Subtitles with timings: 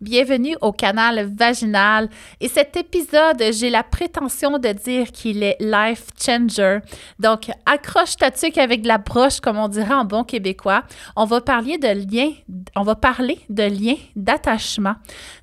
[0.00, 2.08] Bienvenue au canal Vaginal.
[2.40, 6.78] Et cet épisode, j'ai la prétention de dire qu'il est life changer.
[7.18, 10.84] Donc, accroche ta tuque avec de la broche, comme on dirait en bon québécois.
[11.16, 12.32] On va parler de liens,
[12.76, 14.94] on va parler de liens d'attachement.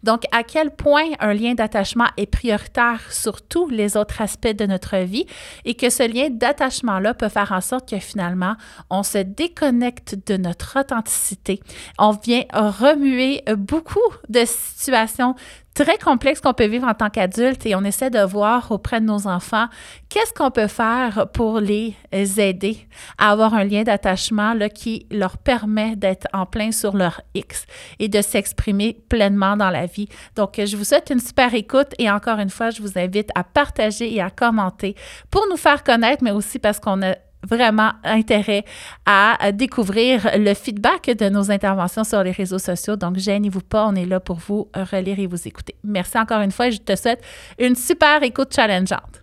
[0.01, 4.65] Donc, à quel point un lien d'attachement est prioritaire sur tous les autres aspects de
[4.65, 5.28] notre vie
[5.65, 8.55] et que ce lien d'attachement-là peut faire en sorte que finalement,
[8.89, 11.60] on se déconnecte de notre authenticité.
[11.99, 13.99] On vient remuer beaucoup
[14.29, 15.36] de situations
[15.74, 19.05] très complexes qu'on peut vivre en tant qu'adulte et on essaie de voir auprès de
[19.05, 19.68] nos enfants
[20.10, 22.88] qu'est-ce qu'on peut faire pour les aider
[23.20, 27.68] à avoir un lien d'attachement qui leur permet d'être en plein sur leur X
[28.00, 30.10] et de s'exprimer pleinement dans la vie.
[30.36, 33.44] Donc, je vous souhaite une super écoute et encore une fois, je vous invite à
[33.44, 34.96] partager et à commenter
[35.30, 37.14] pour nous faire connaître, mais aussi parce qu'on a
[37.50, 38.64] vraiment intérêt
[39.06, 42.96] à découvrir le feedback de nos interventions sur les réseaux sociaux.
[42.96, 45.76] Donc, gênez-vous pas, on est là pour vous relire et vous écouter.
[45.84, 47.24] Merci encore une fois et je te souhaite
[47.58, 49.21] une super écoute challengeante.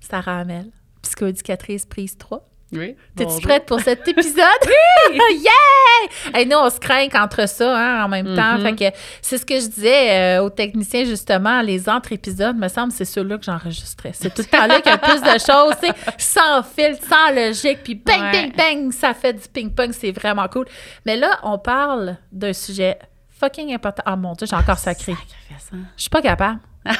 [0.00, 0.70] Sarah Hamel,
[1.02, 2.53] psychoéducatrice prise 3.
[2.76, 2.96] Oui.
[3.16, 4.42] T'es-tu prête pour cet épisode?
[4.66, 5.18] oui!
[5.42, 6.40] yeah!
[6.40, 8.56] Et nous, on se craint entre ça hein, en même temps.
[8.58, 8.62] Mm-hmm.
[8.78, 12.92] Fait que c'est ce que je disais euh, aux techniciens, justement, les entre-épisodes, me semble,
[12.92, 14.12] c'est ceux-là que j'enregistrais.
[14.14, 16.96] C'est tout le temps là qu'il y a plus de choses, tu sais, sans fil,
[17.08, 18.50] sans logique, puis bang, Ouais.
[18.50, 20.66] bang, bang, ça fait du ping-pong, c'est vraiment cool.
[21.06, 22.98] Mais là, on parle d'un sujet
[23.38, 24.02] fucking important.
[24.06, 25.12] Oh mon Dieu, j'ai encore sacré.
[25.12, 25.78] Hein?
[25.96, 26.60] Je suis pas capable.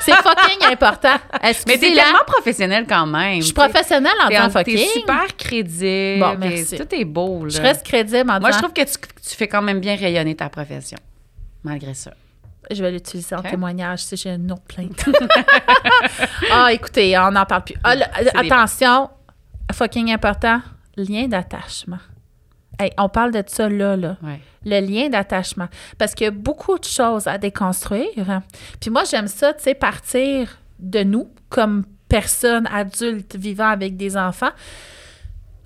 [0.00, 1.16] c'est fucking important.
[1.42, 3.36] Mais t'es tellement professionnel quand même.
[3.40, 4.76] je suis professionnelle en disant en- fucking.
[4.76, 6.20] t'es super crédible.
[6.20, 6.76] Bon, merci.
[6.76, 7.50] Tout est beau, là.
[7.50, 8.92] Je reste crédible en Moi, je trouve que tu,
[9.28, 10.98] tu fais quand même bien rayonner ta profession,
[11.62, 12.12] malgré ça.
[12.70, 15.04] Je vais l'utiliser en témoignage si j'ai une autre plainte.
[16.52, 17.74] ah, écoutez, on n'en parle plus.
[17.82, 19.10] Ah, le- attention,
[19.72, 20.60] fucking important,
[20.96, 21.98] lien d'attachement.
[22.80, 24.16] Hey, on parle de ça là, là.
[24.22, 24.40] Ouais.
[24.64, 25.68] Le lien d'attachement.
[25.98, 28.08] Parce qu'il y a beaucoup de choses à déconstruire.
[28.80, 34.16] Puis moi, j'aime ça, tu sais, partir de nous comme personnes adultes vivant avec des
[34.16, 34.50] enfants.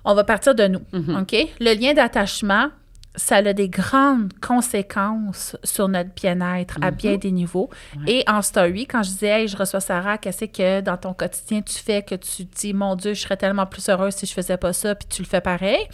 [0.03, 1.21] On va partir de nous, Mhm.
[1.21, 1.35] OK?
[1.59, 2.67] Le lien d'attachement,
[3.15, 7.69] ça a des grandes conséquences sur notre bien-être à bien des niveaux.
[8.07, 11.61] Et en story, quand je disais, hey, je reçois Sarah, qu'est-ce que dans ton quotidien
[11.61, 14.33] tu fais que tu te dis, mon Dieu, je serais tellement plus heureuse si je
[14.33, 15.87] faisais pas ça, puis tu le fais pareil?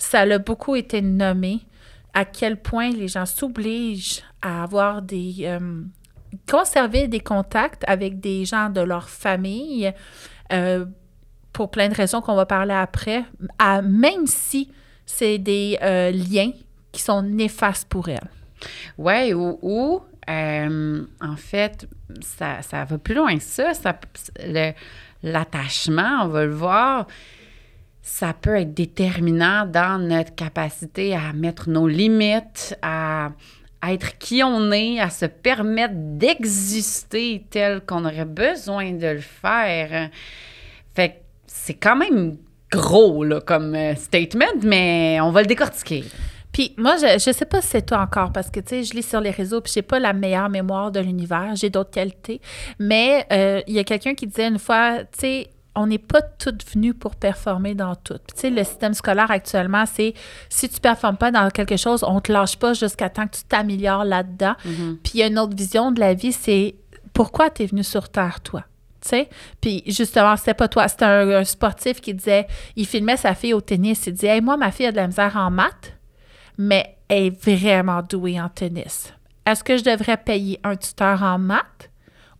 [0.00, 1.60] Ça a beaucoup été nommé
[2.14, 5.36] à quel point les gens s'obligent à avoir des.
[5.42, 5.82] euh,
[6.48, 9.92] conserver des contacts avec des gens de leur famille
[10.52, 10.84] euh,
[11.52, 13.24] pour plein de raisons qu'on va parler après,
[13.58, 14.70] à, même si
[15.06, 16.52] c'est des euh, liens
[16.92, 18.30] qui sont néfastes pour elles.
[18.96, 21.88] Ouais, ou, en fait,
[22.20, 23.72] ça, ça va plus loin que ça.
[25.22, 27.06] l'attachement, on va le voir,
[28.02, 33.30] ça peut être déterminant dans notre capacité à mettre nos limites, à,
[33.86, 40.10] être qui on est, à se permettre d'exister tel qu'on aurait besoin de le faire.
[40.94, 41.14] Fait que
[41.46, 42.36] c'est quand même
[42.70, 46.04] gros là, comme euh, statement, mais on va le décortiquer.
[46.52, 48.94] Puis moi, je, je sais pas si c'est toi encore, parce que, tu sais, je
[48.94, 52.40] lis sur les réseaux, puis j'ai pas la meilleure mémoire de l'univers, j'ai d'autres qualités,
[52.78, 56.20] mais euh, il y a quelqu'un qui disait une fois, tu sais, on n'est pas
[56.22, 58.18] toutes venues pour performer dans tout.
[58.18, 60.14] Tu sais, le système scolaire actuellement, c'est
[60.48, 63.44] si tu performes pas dans quelque chose, on te lâche pas jusqu'à temps que tu
[63.44, 64.54] t'améliores là-dedans.
[65.02, 66.74] Puis il y a une autre vision de la vie, c'est
[67.12, 68.64] pourquoi tu es venu sur Terre, toi?
[69.00, 69.28] Tu sais?
[69.60, 73.54] Puis justement, c'était pas toi, c'était un, un sportif qui disait, il filmait sa fille
[73.54, 75.94] au tennis, il disait, hey, moi, ma fille a de la misère en maths,
[76.58, 79.12] mais elle est vraiment douée en tennis.
[79.46, 81.90] Est-ce que je devrais payer un tuteur en maths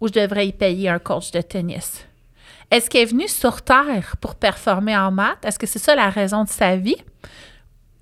[0.00, 2.06] ou je devrais y payer un coach de tennis?
[2.70, 5.44] Est-ce qu'elle est venue sur Terre pour performer en maths?
[5.44, 6.96] Est-ce que c'est ça la raison de sa vie?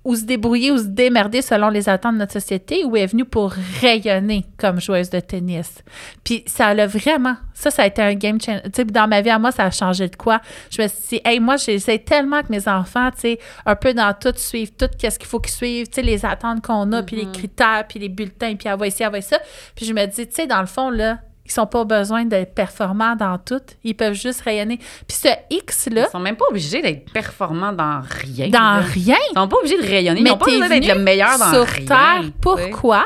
[0.05, 2.85] Ou se débrouiller ou se démerder selon les attentes de notre société?
[2.85, 5.83] Ou est venue pour rayonner comme joueuse de tennis?
[6.23, 7.35] Puis ça l'a vraiment...
[7.53, 8.61] Ça, ça a été un game changer.
[8.63, 10.39] Tu sais, dans ma vie, à moi, ça a changé de quoi?
[10.69, 13.93] Je me suis dit, hey, moi, j'essaie tellement que mes enfants, tu sais, un peu
[13.93, 17.03] dans tout, suivent tout, qu'est-ce qu'il faut qu'ils suivent, tu sais, les attentes qu'on a,
[17.03, 19.39] puis les critères, puis les bulletins, puis avoir ici, avoir ça.
[19.75, 21.19] Puis je me dis, tu sais, dans le fond, là,
[21.55, 23.61] ils n'ont pas besoin d'être performants dans tout.
[23.83, 24.77] Ils peuvent juste rayonner.
[24.77, 28.49] Puis ce X-là, Ils sont même pas obligés d'être performants dans rien.
[28.49, 28.79] dans là.
[28.79, 30.21] rien, Ils sont pas obligés de rayonner.
[30.21, 31.85] mais ils n'ont pas besoin d'être le meilleur dans sur rien.
[31.85, 32.23] Terre.
[32.41, 33.05] Pourquoi?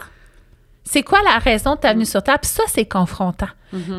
[0.84, 2.40] C'est quoi la raison de ta venue sur Terre?
[2.40, 3.48] Puis ça, c'est confrontant.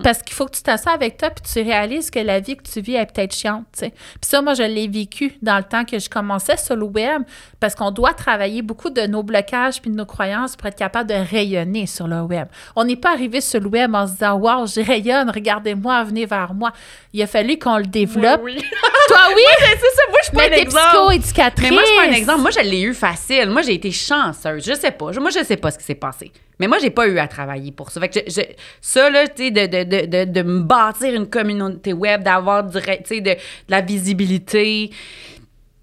[0.02, 2.62] Parce qu'il faut que tu t'assoies avec toi puis tu réalises que la vie que
[2.62, 3.64] tu vis est peut-être chiante.
[3.76, 3.90] Puis
[4.20, 7.22] ça, moi, je l'ai vécu dans le temps que je commençais sur le web
[7.58, 11.10] parce qu'on doit travailler beaucoup de nos blocages puis de nos croyances pour être capable
[11.10, 12.46] de rayonner sur le web.
[12.76, 16.26] On n'est pas arrivé sur le web en se disant «Wow, je rayonne, regardez-moi, venez
[16.26, 16.72] vers moi».
[17.12, 18.42] Il a fallu qu'on le développe.
[18.44, 18.62] Oui, oui.
[19.08, 19.42] Toi, oui?
[19.58, 20.02] c'est ça.
[20.08, 20.84] Moi, je suis pas Mais un exemple.
[21.62, 22.40] Mais moi, je suis pas un exemple.
[22.40, 23.50] Moi, je l'ai eu facile.
[23.50, 24.64] Moi, j'ai été chanceuse.
[24.64, 25.10] Je sais pas.
[25.12, 26.32] Moi, je sais pas ce qui s'est passé.
[26.60, 28.00] Mais moi, j'ai pas eu à travailler pour ça.
[28.00, 31.12] Fait que je- je- ça, là, tu sais, de, de, de, de, de me bâtir
[31.14, 33.34] une communauté web, d'avoir tu sais, de,
[33.68, 34.90] la visibilité,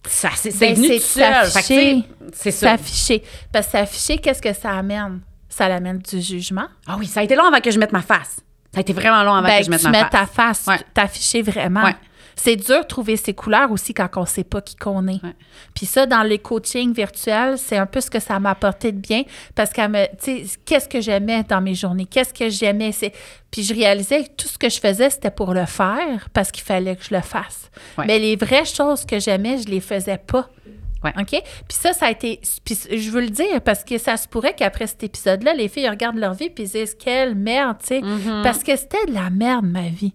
[0.08, 1.46] ça, c'est c'est Ben, venu c'est tout seul.
[1.48, 1.62] Fait
[2.02, 2.08] que.
[2.34, 2.78] C'est ça.
[2.78, 3.24] S'afficher.
[3.52, 5.20] Parce que s'afficher, qu'est-ce que ça amène?
[5.50, 6.68] Ça l'amène du jugement.
[6.88, 8.38] Ah oui, ça a été long avant que je mette ma face.
[8.74, 10.10] Ça a été vraiment long avant Ben, que je mette tu ma mets face.
[10.12, 10.80] ta face, Ouais.
[10.94, 11.84] t'afficher vraiment.
[11.84, 11.96] Ouais.
[12.36, 15.24] C'est dur de trouver ses couleurs aussi quand on ne sait pas qui qu'on est.
[15.24, 15.36] Ouais.
[15.76, 19.00] Puis ça, dans les coachings virtuels, c'est un peu ce que ça m'a apporté de
[19.00, 19.24] bien
[19.56, 23.14] parce qu'elle me, tu sais, qu'est-ce que j'aimais dans mes journées, qu'est-ce que j'aimais, c'est,
[23.52, 26.64] puis je réalisais que tout ce que je faisais, c'était pour le faire parce qu'il
[26.64, 27.70] fallait que je le fasse.
[27.98, 28.06] Ouais.
[28.08, 30.50] Mais les vraies choses que j'aimais, je les faisais pas.
[31.04, 31.14] Ouais.
[31.20, 31.30] OK?
[31.32, 32.40] Puis ça, ça a été.
[32.64, 35.90] Puis je veux le dire parce que ça se pourrait qu'après cet épisode-là, les filles
[35.90, 38.02] regardent leur vie puis disent quelle merde, tu sais.
[38.02, 38.44] Mm-hmm.
[38.44, 40.14] Parce que c'était de la merde, ma vie.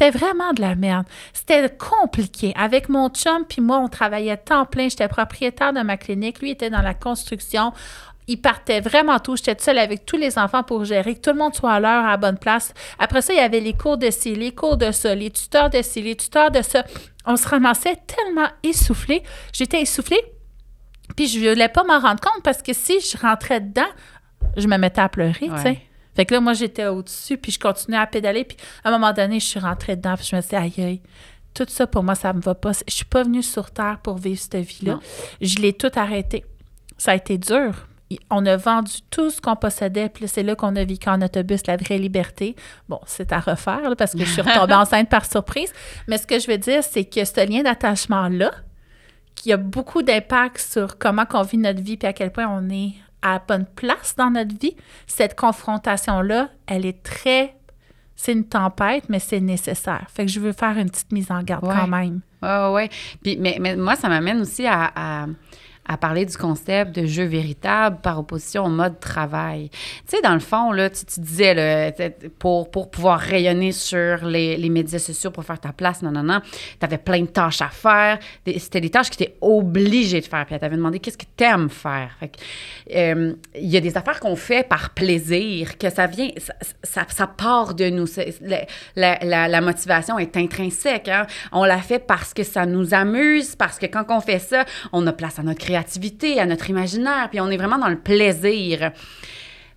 [0.00, 1.04] C'était vraiment de la merde.
[1.34, 2.54] C'était compliqué.
[2.56, 4.88] Avec mon chum, puis moi, on travaillait temps plein.
[4.88, 6.40] J'étais propriétaire de ma clinique.
[6.40, 7.74] Lui était dans la construction.
[8.26, 9.36] Il partait vraiment tôt.
[9.36, 12.06] J'étais seule avec tous les enfants pour gérer, que tout le monde soit à l'heure,
[12.06, 12.72] à la bonne place.
[12.98, 15.68] Après ça, il y avait les cours de ci, les cours de ça, les tuteurs
[15.68, 16.82] de ci, les tuteurs de ça.
[17.26, 19.22] On se ramassait tellement essoufflés.
[19.52, 20.22] J'étais essoufflée,
[21.14, 23.90] puis je voulais pas m'en rendre compte parce que si je rentrais dedans,
[24.56, 25.89] je me mettais à pleurer, tu sais.
[26.14, 29.12] Fait que là, moi, j'étais au-dessus, puis je continuais à pédaler, puis à un moment
[29.12, 31.00] donné, je suis rentrée dedans, puis je me disais, aïe, aïe,
[31.54, 32.72] tout ça, pour moi, ça me va pas.
[32.86, 34.98] Je suis pas venue sur Terre pour vivre cette vie-là.
[35.40, 36.44] Je l'ai tout arrêté.
[36.96, 37.86] Ça a été dur.
[38.28, 41.60] On a vendu tout ce qu'on possédait, puis c'est là qu'on a vécu en autobus
[41.66, 42.56] la vraie liberté.
[42.88, 45.72] Bon, c'est à refaire, là, parce que je suis retombée enceinte par surprise.
[46.08, 48.50] Mais ce que je veux dire, c'est que ce lien d'attachement-là,
[49.36, 52.68] qui a beaucoup d'impact sur comment on vit notre vie, puis à quel point on
[52.68, 54.76] est à la bonne place dans notre vie,
[55.06, 57.54] cette confrontation-là, elle est très...
[58.16, 60.06] C'est une tempête, mais c'est nécessaire.
[60.12, 61.74] Fait que je veux faire une petite mise en garde Ouais.
[61.74, 62.20] quand même.
[62.42, 62.88] Oui, oui.
[63.22, 65.26] Puis, mais, mais moi, ça m'amène aussi à, à,
[65.88, 69.70] à parler du concept de jeu véritable par opposition au mode travail.
[69.70, 71.90] Tu sais, dans le fond, là, tu, tu disais, là,
[72.38, 76.22] pour, pour pouvoir rayonner sur les, les médias sociaux, pour faire ta place, non, non,
[76.22, 78.18] non, tu avais plein de tâches à faire.
[78.58, 80.46] C'était des tâches que tu es obligé de faire.
[80.46, 82.16] Puis elle t'avait demandé qu'est-ce que tu aimes faire.
[82.94, 86.30] Euh, il y a des affaires qu'on fait par plaisir, que ça vient,
[86.82, 88.06] ça, ça, part de nous.
[88.96, 91.08] La, la, la- motivation est intrinsèque.
[91.08, 91.26] hein.
[91.52, 95.06] On la fait parce que ça nous amuse, parce que quand on fait ça, on
[95.06, 95.64] a place à notre
[96.38, 98.92] à notre imaginaire, puis on est vraiment dans le plaisir.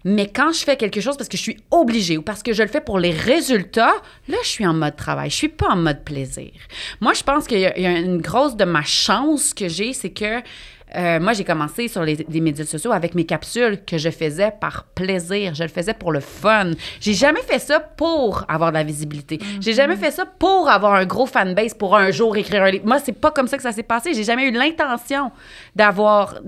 [0.05, 2.61] Mais quand je fais quelque chose parce que je suis obligée ou parce que je
[2.61, 3.93] le fais pour les résultats,
[4.27, 5.29] là, je suis en mode travail.
[5.29, 6.51] Je suis pas en mode plaisir.
[6.99, 10.09] Moi, je pense qu'il y, y a une grosse de ma chance que j'ai, c'est
[10.09, 10.41] que
[10.95, 14.51] euh, moi, j'ai commencé sur les, les médias sociaux avec mes capsules que je faisais
[14.59, 15.55] par plaisir.
[15.55, 16.71] Je le faisais pour le fun.
[16.99, 19.39] J'ai jamais fait ça pour avoir de la visibilité.
[19.59, 22.85] J'ai jamais fait ça pour avoir un gros fanbase, pour un jour écrire un livre.
[22.85, 24.13] Moi, c'est pas comme ça que ça s'est passé.
[24.13, 25.31] J'ai jamais eu l'intention
[25.75, 26.39] d'avoir,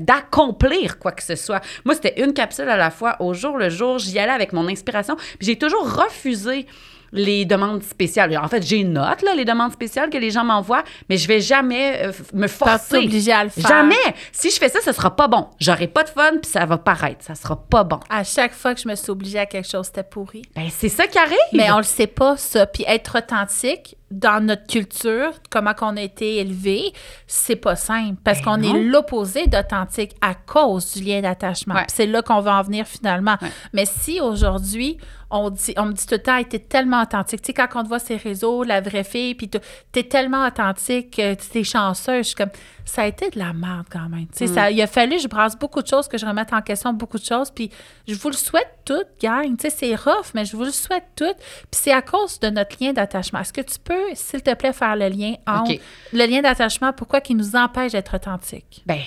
[0.00, 1.60] d'accomplir quoi que ce soit.
[1.84, 3.98] Moi, c'était une capsule à la fois, au jour le jour.
[3.98, 5.16] J'y allais avec mon inspiration.
[5.40, 6.66] J'ai toujours refusé
[7.12, 8.36] les demandes spéciales.
[8.38, 11.28] En fait, j'ai une note, là, les demandes spéciales que les gens m'envoient, mais je
[11.28, 12.98] vais jamais euh, me Pas forcer.
[12.98, 13.66] obligé à le faire.
[13.68, 13.94] Jamais.
[14.32, 15.48] Si je fais ça, ce sera pas bon.
[15.60, 17.24] J'aurai pas de fun, puis ça va paraître.
[17.24, 18.00] Ça sera pas bon.
[18.10, 20.42] À chaque fois que je me suis obligée à quelque chose, c'était pourri.
[20.54, 21.36] Ben, c'est ça qui arrive.
[21.52, 22.66] Mais on le sait pas, ça.
[22.66, 26.92] Puis être authentique dans notre culture, comment qu'on a été élevé,
[27.26, 28.16] c'est pas simple.
[28.24, 31.74] Parce Ben qu'on est l'opposé d'authentique à cause du lien d'attachement.
[31.74, 31.84] Ouais.
[31.88, 33.36] C'est là qu'on va en venir finalement.
[33.42, 33.48] Ouais.
[33.74, 34.96] Mais si aujourd'hui,
[35.30, 37.42] on, dit, on me dit tout le temps, t'es tellement authentique.
[37.42, 39.58] Tu sais, quand on te voit ces réseaux, la vraie fille, puis tu-
[39.92, 42.16] t'es tellement authentique, euh, t'es chanceuse.
[42.18, 42.48] Je suis comme,
[42.88, 44.26] ça a été de la merde quand même.
[44.40, 44.46] Mm.
[44.46, 46.92] ça, il a fallu que je brasse beaucoup de choses, que je remette en question
[46.92, 47.50] beaucoup de choses.
[47.50, 47.70] Puis
[48.06, 49.54] je vous le souhaite toutes, gang.
[49.58, 51.36] C'est rough, mais je vous le souhaite toutes.
[51.36, 53.40] Puis c'est à cause de notre lien d'attachement.
[53.40, 55.74] Est-ce que tu peux, s'il te plaît, faire le lien entre
[56.12, 58.82] le lien d'attachement, pourquoi qu'il nous empêche d'être authentique?
[58.86, 59.00] Ben,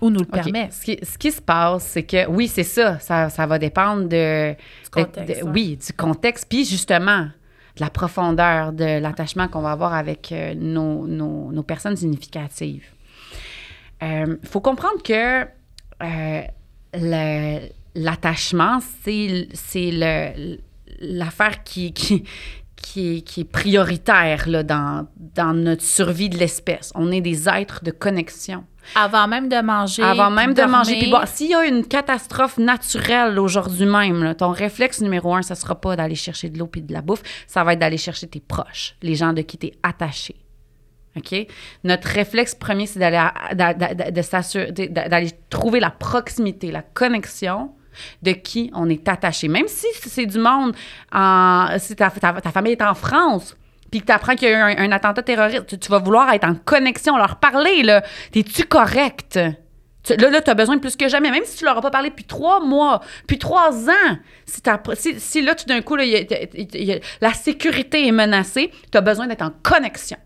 [0.00, 0.68] ou nous le permet?
[0.72, 2.98] Ce qui, ce qui se passe, c'est que oui, c'est ça.
[2.98, 3.28] ça.
[3.28, 5.50] ça va dépendre de, Du contexte, de- de- ouais.
[5.52, 6.46] Oui, du contexte.
[6.48, 7.24] Puis justement,
[7.76, 12.84] de la profondeur de l'attachement qu'on va avoir avec euh, nos, nos- nos personnes significatives.
[14.02, 15.46] Il faut comprendre que
[16.02, 17.58] euh,
[17.94, 19.48] l'attachement, c'est
[21.00, 22.24] l'affaire qui, qui,
[22.76, 26.92] qui est, qui est prioritaire là, dans, dans notre survie de l'espèce.
[26.94, 28.64] On est des êtres de connexion.
[28.94, 30.02] Avant même de manger.
[30.02, 30.98] Avant même de manger.
[30.98, 35.42] Puis bon, s'il y a une catastrophe naturelle aujourd'hui même, là, ton réflexe numéro un,
[35.42, 37.98] ça sera pas d'aller chercher de l'eau puis de la bouffe, ça va être d'aller
[37.98, 40.36] chercher tes proches, les gens de qui tu es attaché.
[41.16, 41.46] OK?
[41.84, 47.72] Notre réflexe premier, c'est d'aller trouver la proximité, la connexion
[48.22, 49.48] de qui on est attaché.
[49.48, 50.74] Même si c'est du monde,
[51.12, 53.56] en, si ta, famille est en France,
[53.90, 56.44] puis que tu apprends qu'il y a eu un, attentat terroriste, tu, vas vouloir être
[56.44, 58.02] en connexion, leur parler, là.
[58.30, 59.38] T'es-tu correct?
[60.08, 62.24] Là, tu as besoin plus que jamais, même si tu leur as pas parlé depuis
[62.24, 64.16] trois mois, puis trois ans.
[64.46, 70.16] Si, là, tout d'un coup, la sécurité est menacée, tu as besoin d'être en connexion.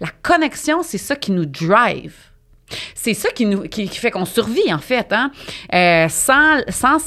[0.00, 2.14] La connexion, c'est ça qui nous drive.
[2.94, 5.10] C'est ça qui, nous, qui, fait qu'on survit, en fait.
[5.12, 5.30] Hein?
[5.72, 6.98] Euh, sans, sans,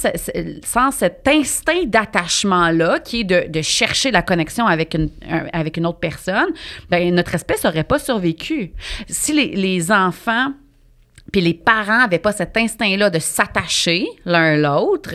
[0.64, 5.86] sans cet instinct d'attachement-là, qui est de, chercher la connexion avec une, un- avec une
[5.86, 6.48] autre personne,
[6.90, 8.72] ben, notre espèce n'aurait pas survécu.
[9.08, 10.52] Si les, les enfants
[11.32, 15.14] puis les parents n'avaient pas cet instinct-là de s'attacher l'un l'autre,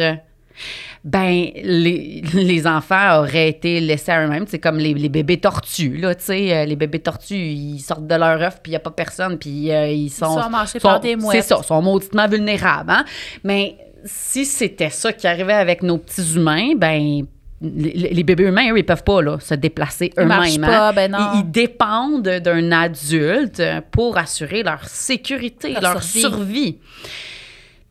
[1.09, 4.45] ben les, les enfants auraient été laissés à eux-mêmes.
[4.49, 6.53] C'est comme les, les bébés tortues, là, tu sais.
[6.53, 9.39] euh, Les bébés tortues, ils sortent de leur œuf, puis il n'y a pas personne,
[9.39, 10.43] puis euh, ils sont...
[10.43, 11.43] sont mangés par des mouettes.
[11.45, 13.05] C'est ça, sont mauditement vulnérables, hein.
[13.45, 17.25] Mais si c'était ça qui arrivait avec nos petits humains, ben
[17.63, 20.65] les, les bébés humains, eux, ils peuvent pas là, se déplacer Ils eux-mêmes.
[20.65, 20.93] hein.
[20.93, 21.17] ben.
[21.35, 26.21] Ils, ils dépendent d'un adulte pour assurer leur sécurité, Leur leur, survie.
[26.21, 26.79] survie.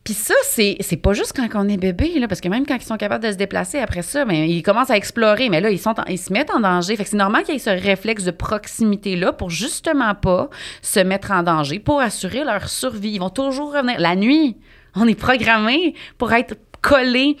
[0.06, 2.76] Puis ça, c'est c'est pas juste quand on est bébé, là, parce que même quand
[2.76, 5.68] ils sont capables de se déplacer après ça, ben, ils commencent à explorer, mais là,
[5.68, 6.94] ils, sont ils se mettent en danger.
[6.94, 10.48] Fait que c'est normal qu'il y ait ce réflexe de proximité-là pour justement pas
[10.80, 13.14] se mettre en danger, pour assurer leur survie.
[13.14, 13.98] Ils vont toujours revenir.
[13.98, 14.56] La nuit,
[14.94, 17.36] on est programmé pour être collé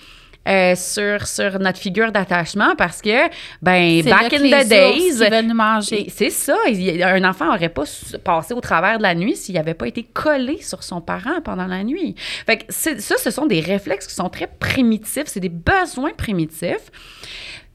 [0.46, 3.28] euh, sur, sur notre figure d'attachement parce que,
[3.62, 6.06] ben, back in the days, ils veulent nous manger.
[6.06, 6.56] et C'est ça.
[6.66, 7.84] Un enfant n'aurait pas
[8.24, 11.66] passé au travers de la nuit s'il n'avait pas été collé sur son parent pendant
[11.66, 12.14] la nuit.
[12.46, 15.24] Fait que ça, ce sont des réflexes qui sont très primitifs.
[15.26, 16.90] C'est des besoins primitifs.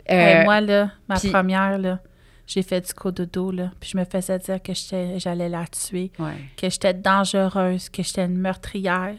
[0.10, 2.00] Euh, moi, là, ma première, là,
[2.48, 4.74] j'ai fait du cododo, là, puis je me faisais dire que
[5.18, 6.34] j'allais la tuer, ouais.
[6.58, 9.16] que j'étais dangereuse, que j'étais une meurtrière.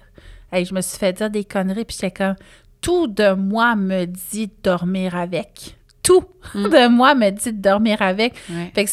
[0.53, 2.35] Hey, je me suis fait dire des conneries, puis j'étais comme,
[2.83, 5.77] tout de moi me dit de dormir avec.
[6.03, 6.25] Tout
[6.55, 8.35] de moi me dit de dormir avec.
[8.49, 8.57] Mm.
[8.57, 8.73] Ouais.
[8.75, 8.91] Fait que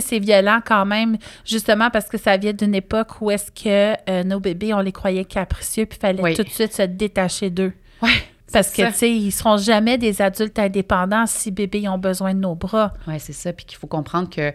[0.00, 4.22] c'est, violent quand même, justement parce que ça vient d'une époque où est-ce que euh,
[4.22, 6.34] nos bébés, on les croyait capricieux, puis il fallait Oui.
[6.34, 7.72] tout de suite se détacher d'eux.
[8.00, 8.10] Ouais,
[8.52, 12.34] Parce que, tu sais, ils seront jamais des adultes indépendants si bébés ils ont besoin
[12.34, 12.92] de nos bras.
[13.08, 13.52] Ouais, c'est ça.
[13.52, 14.52] Puis qu'il faut comprendre que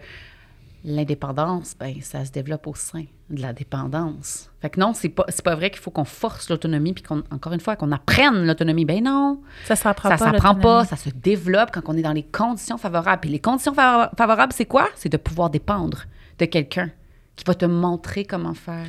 [0.88, 4.50] l'indépendance, ben, ça se développe au sein de la dépendance.
[4.62, 5.26] Fait que non, c'est pas,
[5.56, 8.86] vrai qu'il faut qu'on force l'autonomie, puis qu'on, encore une fois, qu'on apprenne l'autonomie.
[8.86, 10.32] Ben non, Ça s'apprend ça pas.
[10.32, 13.20] s'apprend pas, ça se développe quand on est dans les conditions favorables.
[13.22, 14.88] Puis les conditions favo- favorables, c'est quoi?
[14.96, 16.06] C'est de pouvoir dépendre
[16.40, 16.90] de quelqu'un
[17.36, 18.88] qui va te montrer comment faire.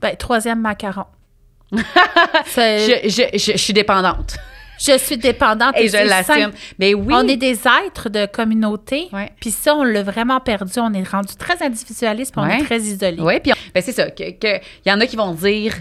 [0.00, 1.04] Ben, troisième macaron.
[1.72, 4.36] Je, je, je suis dépendante
[4.80, 6.52] je suis dépendante et je l'assume.
[6.78, 9.08] Mais oui, On est des êtres de communauté.
[9.12, 9.30] Ouais.
[9.40, 10.72] Puis ça, on l'a vraiment perdu.
[10.78, 13.16] On est rendu très individualiste, puis on est très isolé.
[13.20, 14.10] Oui, puis ben c'est ça.
[14.10, 15.74] que- que- Il y en a qui vont dire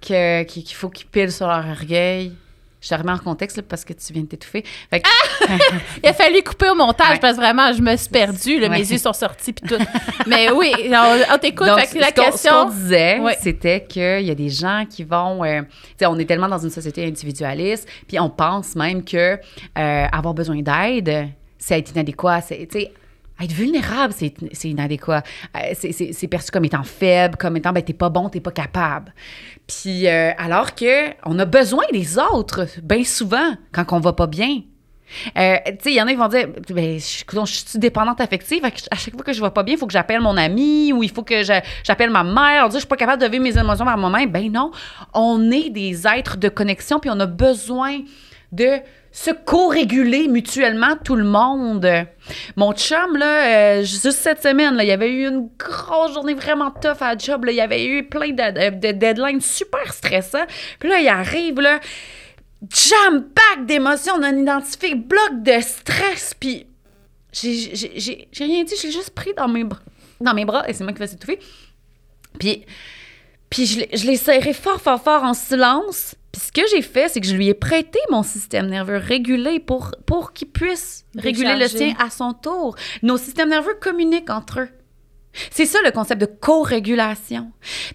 [0.00, 2.32] que, qu'il qu'il faut qu'ils pilent sur leur orgueil.
[2.80, 4.62] Je te remets en contexte là, parce que tu viens de t'étouffer.
[4.90, 5.08] Fait que-
[6.02, 7.18] Il a fallu couper au montage Ouais.
[7.20, 8.60] parce que vraiment, je me suis perdue.
[8.60, 8.78] là, Ouais.
[8.78, 9.82] Mes yeux sont sortis, puis tout.
[10.26, 11.66] Mais oui, on, on t'écoute.
[11.68, 12.52] Donc, Fait que la ce qu'on- question.
[12.52, 13.36] Ce qu'on disait, Ouais.
[13.40, 15.42] c'était qu'il y a des gens qui vont.
[15.44, 15.62] euh,
[16.02, 19.16] on est tellement dans une société individualiste, puis on pense même que
[19.78, 21.28] euh, avoir besoin d'aide,
[21.58, 22.42] c'est être inadéquat.
[22.42, 22.68] C'est,
[23.38, 24.32] être vulnérable, c'est,
[24.68, 25.22] inadéquat.
[25.56, 29.12] Euh, c'est perçu comme étant faible, comme étant, ben, t'es pas bon, t'es pas capable.
[29.66, 34.26] Puis, euh, alors que on a besoin des autres, bien souvent, quand on va pas
[34.26, 34.62] bien.
[35.38, 38.20] Euh, tu sais, il y en a qui vont dire, ben, je, je suis dépendante
[38.20, 40.92] affective, à chaque fois que je vais pas bien, il faut que j'appelle mon ami
[40.92, 42.64] ou il faut que j'appelle ma mère.
[42.64, 44.30] On dit, je suis pas capable de vivre mes émotions par moi-même.
[44.30, 44.70] Ben non,
[45.14, 48.00] on est des êtres de connexion, puis on a besoin
[48.52, 48.80] de
[49.18, 51.88] se co-réguler mutuellement tout le monde.
[52.56, 56.34] Mon chum, là, euh, juste cette semaine, là, il y avait eu une grosse journée
[56.34, 57.46] vraiment tough à job.
[57.46, 58.34] Là, il y avait eu plein de,
[58.70, 60.44] de- de deadlines super stressants.
[60.78, 61.80] Puis là, il arrive, là,
[62.70, 66.66] jam-pack d'émotions non identifiées, bloc de stress, puis
[67.32, 69.80] j'ai- j'ai j'ai- j'ai rien dit, je l'ai juste pris dans mes, bras-
[70.20, 71.38] dans mes bras, et c'est moi qui vais s'étouffer.
[72.38, 72.66] Puis,
[73.50, 76.14] puis je l'ai- je l'ai serré fort, fort, fort en silence.
[76.32, 79.60] Puis ce que j'ai fait, c'est que je lui ai prêté mon système nerveux régulé
[79.60, 82.76] pour, pour qu'il puisse réguler le sien à son tour.
[83.02, 84.68] Nos systèmes nerveux communiquent entre eux.
[85.50, 87.50] C'est ça le concept de co-régulation.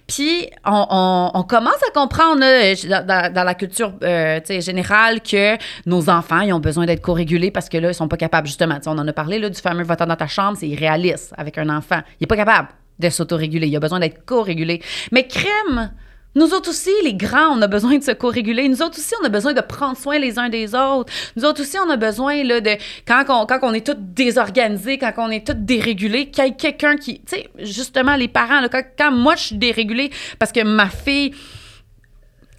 [0.07, 6.41] Puis on, on, commence à comprendre dans, dans, la culture euh, générale que nos enfants
[6.41, 8.77] ils ont besoin d'être co-régulés parce que là, ils sont pas capables, justement.
[8.85, 11.69] on en a parlé là, du fameux votant dans ta chambre, c'est irréaliste avec un
[11.69, 12.01] enfant.
[12.19, 12.69] Il est pas capable
[13.01, 13.67] de s'autoréguler.
[13.67, 14.81] Il a besoin d'être co-régulé.
[15.11, 15.91] Mais crème,
[16.33, 18.69] nous autres aussi, les grands, on a besoin de se co-réguler.
[18.69, 21.11] Nous autres aussi, on a besoin de prendre soin les uns des autres.
[21.35, 22.77] Nous autres aussi, on a besoin là, de.
[23.05, 26.53] Quand on, quand on est tous désorganisés, quand on est tous dérégulés, qu'il y ait
[26.53, 27.19] quelqu'un qui.
[27.21, 31.33] Tu sais, justement, les parents, là, quand, moi, je suis dérégulée parce que ma fille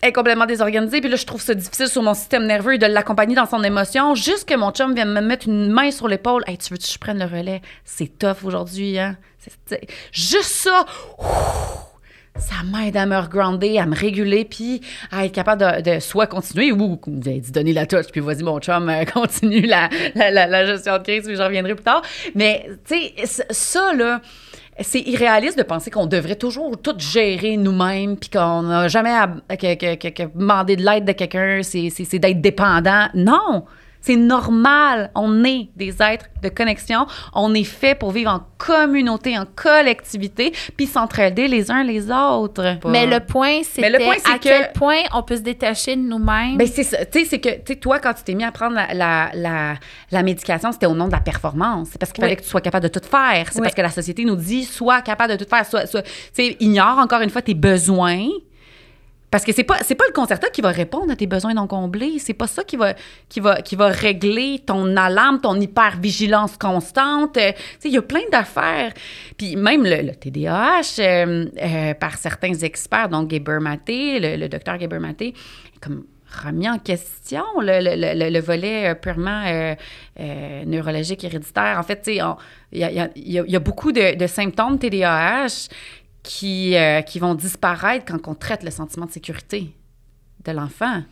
[0.03, 3.35] est complètement désorganisée, puis là, je trouve ça difficile sur mon système nerveux de l'accompagner
[3.35, 6.43] dans son émotion, juste que mon chum vienne me mettre une main sur l'épaule.
[6.47, 7.63] Hey, tu veux que je prenne le relais?
[7.85, 9.17] C'est tough aujourd'hui, hein?
[10.13, 10.85] juste ça
[12.37, 14.81] ça m'aide à me regrounder, à me réguler, puis
[15.11, 18.89] à être capable de, soit continuer ou, dit, donner la touche, puis vas-y, mon chum,
[18.89, 22.03] euh, continue la, la, gestion de crise, puis j'en reviendrai plus tard.
[22.35, 24.21] Mais, tu sais, ça, là,
[24.81, 29.57] c'est irréaliste de penser qu'on devrait toujours tout gérer nous-mêmes, puis qu'on n'a jamais à,
[29.57, 33.09] que, demander de l'aide de quelqu'un, c'est d'être dépendant.
[33.15, 33.65] Non!
[34.03, 35.11] C'est normal.
[35.15, 37.07] On est des êtres de connexion.
[37.35, 42.79] On est fait pour vivre en communauté, en collectivité, puis s'entraider les uns les autres.
[42.87, 46.57] Mais le point, c'est à quel point on peut se détacher de nous-mêmes.
[46.57, 47.05] Ben c'est ça.
[47.05, 49.75] Tu sais, c'est que tu toi, quand tu t'es mis à prendre la, la,
[50.11, 51.89] la, médication, c'était au nom de la performance.
[51.93, 53.47] C'est parce qu'il fallait que tu sois capable de tout faire.
[53.51, 55.69] C'est parce que la société nous dit, sois capable de tout faire.
[55.69, 55.99] Tu
[56.33, 58.27] sais, ignore encore une fois tes besoins
[59.33, 61.67] parce que c'est pas c'est pas le concerto qui va répondre à tes besoins non
[61.67, 62.93] comblés, c'est pas ça qui va
[63.31, 67.39] qui va qui va régler ton alarme, ton hypervigilance constante.
[67.39, 68.93] Euh, il y a plein d'affaires.
[69.39, 74.99] Puis même le, TDAH euh, euh, par certains experts, donc Gaber Maté, le, docteur Gaber
[74.99, 75.33] Maté,
[75.81, 76.05] comme
[76.45, 79.75] remis en question le, le, volet purement
[80.67, 81.79] neurologique héréditaire.
[81.79, 82.37] En fait, il y a,
[82.73, 85.69] y, y a, beaucoup de, de symptômes TDAH
[86.23, 89.75] qui, euh, qui vont disparaître quand on traite le sentiment de sécurité
[90.45, 91.03] de l'enfant.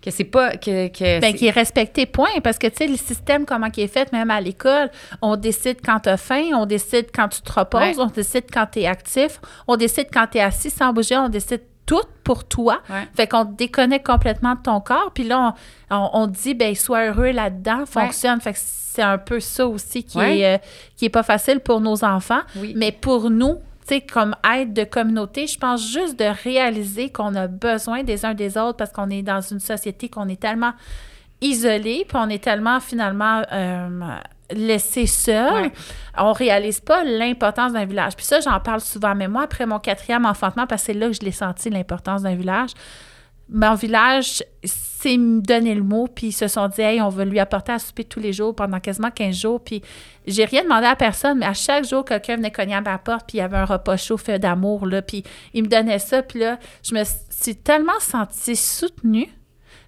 [0.00, 0.56] Que c'est pas.
[0.56, 2.40] Que, que ben, qui est respecté, point.
[2.42, 4.90] Parce que, tu sais, le système, comment il est fait, même à l'école,
[5.20, 8.66] on décide quand tu as faim, on décide quand tu te reposes, on décide quand
[8.66, 12.44] tu es actif, on décide quand tu es assis sans bouger, on décide tout pour
[12.44, 12.80] toi.
[13.14, 15.12] Fait qu'on te déconnecte complètement de ton corps.
[15.14, 15.54] Puis là,
[15.90, 18.40] on, on, dit, ben sois heureux là-dedans, fonctionne.
[18.40, 20.58] Fait que c'est un peu ça aussi qui, est, euh,
[20.96, 22.42] qui est pas facile pour nos enfants.
[22.74, 27.34] Mais pour nous, tu sais, comme aide de communauté, je pense juste de réaliser qu'on
[27.34, 30.72] a besoin des uns des autres parce qu'on est dans une société qu'on est tellement
[31.40, 33.88] isolé, puis on est tellement finalement euh,
[34.52, 35.70] laissé seul.
[36.16, 38.14] On réalise pas l'importance d'un village.
[38.14, 41.08] Puis ça, j'en parle souvent, mais moi, après mon quatrième enfantement, parce que c'est là
[41.08, 42.70] que je l'ai senti, l'importance d'un village,
[43.48, 44.44] mon village
[45.02, 47.78] s'est donné le mot, puis ils se sont dit, hey, on va lui apporter à
[47.78, 49.60] souper tous les jours pendant quasiment 15 jours.
[49.60, 49.82] Puis
[50.26, 53.26] j'ai rien demandé à personne, mais à chaque jour, quelqu'un venait cogner à ma porte,
[53.28, 56.22] puis il y avait un repas chaud fait d'amour, là, puis il me donnait ça.
[56.22, 59.28] Puis là, je me suis tellement sentie soutenue.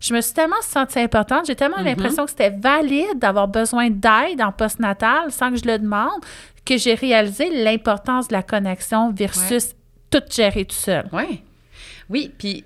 [0.01, 1.47] Je me suis tellement sentie importante.
[1.47, 1.85] J'ai tellement mm-hmm.
[1.85, 6.21] l'impression que c'était valide d'avoir besoin d'aide en postnatal sans que je le demande,
[6.65, 9.75] que j'ai réalisé l'importance de la connexion versus
[10.11, 11.09] tout gérer tout seul.
[11.13, 11.43] Oui.
[12.11, 12.65] Oui, puis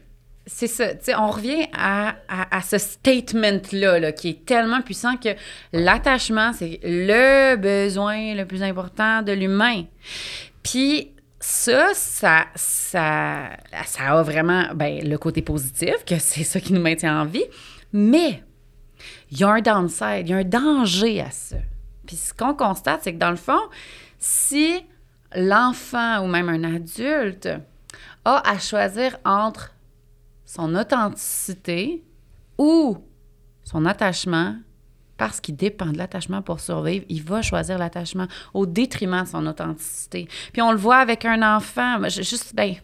[0.49, 0.93] c'est ça.
[1.21, 2.15] on revient à,
[2.63, 5.29] ce statement-là qui est tellement puissant que
[5.73, 9.85] l'attachement, c'est le besoin le plus important de l'humain.
[10.63, 13.51] Puis ça, ça, ça,
[13.85, 17.45] ça a vraiment ben, le côté positif, que c'est ça qui nous maintient en vie.
[17.93, 18.43] Mais
[19.31, 21.57] il y a un downside, il y a un danger à ça.
[22.07, 23.61] Puis ce qu'on constate, c'est que dans le fond,
[24.19, 24.83] si
[25.35, 27.51] l'enfant ou même un adulte
[28.25, 29.75] a à choisir entre
[30.49, 32.03] son authenticité
[32.57, 32.97] ou
[33.63, 34.57] son attachement,
[35.19, 39.47] parce qu'il dépend de l'attachement pour survivre, il va choisir l'attachement au détriment de son
[39.47, 40.27] authenticité.
[40.55, 41.99] Puis on le voit avec un enfant.
[42.09, 42.77] juste, ben,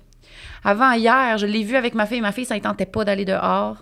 [0.63, 2.21] avant hier, je l'ai vu avec ma fille.
[2.21, 3.79] Ma fille, ça ne tentait pas d'aller dehors.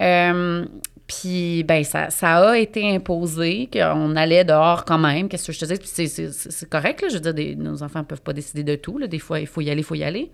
[0.00, 0.64] Euh,
[1.06, 5.28] puis, ben, ça, a été imposé qu'on allait dehors quand même.
[5.28, 5.76] Qu'est-ce que je te dis?
[5.76, 7.04] Puis c'est correct.
[7.08, 8.98] Je veux dire, nos enfants ne peuvent pas décider de tout.
[8.98, 9.06] Là.
[9.06, 10.32] Des fois, il faut y aller, il faut y aller.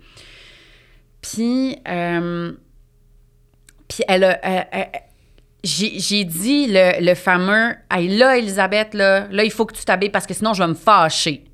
[1.21, 2.53] Puis, euh,
[3.87, 4.39] puis elle a.
[5.63, 10.25] j'ai dit le, fameux Hey, là, Elisabeth, là, là, il faut que tu t'habilles parce
[10.25, 11.45] que sinon, je vais me fâcher.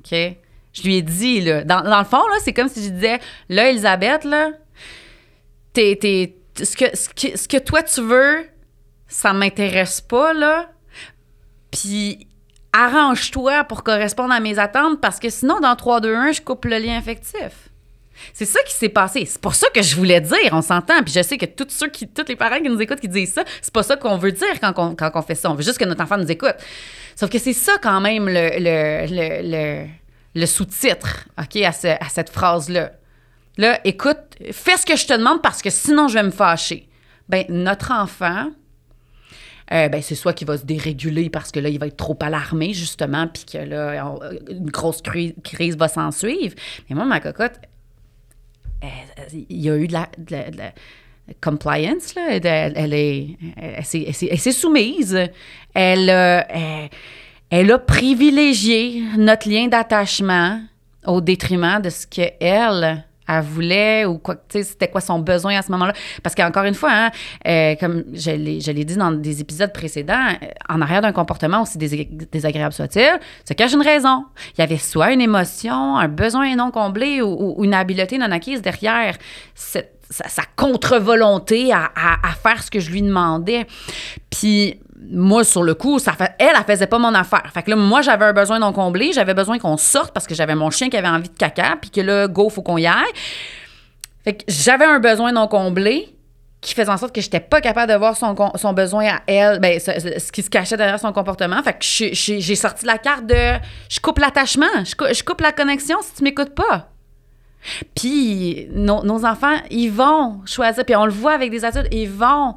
[0.00, 0.36] OK?
[0.72, 1.64] Je lui ai dit, là.
[1.64, 4.50] Dans, le fond, là, c'est comme si je disais Là, Elisabeth, là,
[5.72, 5.98] t'es,
[6.56, 8.46] ce, que, ce, que, toi, tu veux,
[9.06, 10.70] ça m'intéresse pas, là.
[11.70, 12.26] Puis
[12.72, 16.64] arrange-toi pour correspondre à mes attentes parce que sinon, dans 3, 2, 1, je coupe
[16.64, 17.71] le lien affectif.
[18.32, 19.24] C'est ça qui s'est passé.
[19.24, 21.02] C'est pour ça que je voulais dire, on s'entend.
[21.02, 23.32] Puis je sais que tous ceux qui, tous les parents qui nous écoutent qui disent
[23.32, 25.50] ça, c'est pas ça qu'on veut dire quand on, quand fait ça.
[25.50, 26.56] On veut juste que notre enfant nous écoute.
[27.16, 29.86] Sauf que c'est ça quand même le, le,
[30.34, 32.92] le sous-titre, OK, à, à cette phrase-là.
[33.58, 34.18] Là, écoute,
[34.50, 36.88] fais ce que je te demande parce que sinon je vais me fâcher.
[37.28, 38.48] Ben, notre enfant,
[39.72, 42.18] euh, ben, c'est soit qu'il va se déréguler parce que là, il va être trop
[42.20, 44.14] alarmé, justement, puis que là,
[44.50, 46.54] une grosse crise va s'en suivre.
[46.88, 47.54] Mais moi, ma cocotte,
[49.32, 50.08] il y a eu de la,
[51.40, 52.38] compliance, là.
[52.42, 55.14] Elle, elle, s'est soumise.
[55.74, 56.90] Elle, elle,
[57.50, 60.60] elle, a privilégié notre lien d'attachement
[61.06, 65.56] au détriment de ce qu'elle elle voulait ou quoi, tu sais, c'était quoi son besoin
[65.58, 65.92] à ce moment-là.
[66.22, 67.10] Parce qu'encore une fois, hein,
[67.46, 70.28] euh, comme je l'ai dit dans des épisodes précédents,
[70.68, 74.24] en arrière d'un comportement aussi désagréable soit-il, se cache une raison.
[74.56, 78.62] Il y avait soit une émotion, un besoin non comblé ou, une habileté non acquise
[78.62, 79.16] derrière
[79.54, 83.66] sa, contre-volonté à, à, faire ce que je lui demandais.
[84.30, 84.78] Puis
[85.10, 87.50] moi, sur le coup, ça fait, elle, elle faisait pas mon affaire.
[87.52, 89.12] Fait que là, moi, j'avais un besoin non comblé.
[89.12, 91.90] J'avais besoin qu'on sorte parce que j'avais mon chien qui avait envie de caca, puis
[91.90, 93.12] que là, go, faut qu'on y aille.
[94.24, 96.14] Fait que j'avais un besoin non comblé
[96.62, 99.58] qui faisait en sorte que j'étais pas capable de voir son, son besoin à elle,
[99.58, 101.60] ben, ce, qui se cachait derrière son comportement.
[101.62, 103.58] Fait que j'ai sorti la carte de
[103.90, 106.88] je coupe l'attachement, je, coupe la connexion si tu m'écoutes pas.
[107.96, 112.54] Puis nos, enfants, ils vont choisir, puis on le voit avec des adultes, ils vont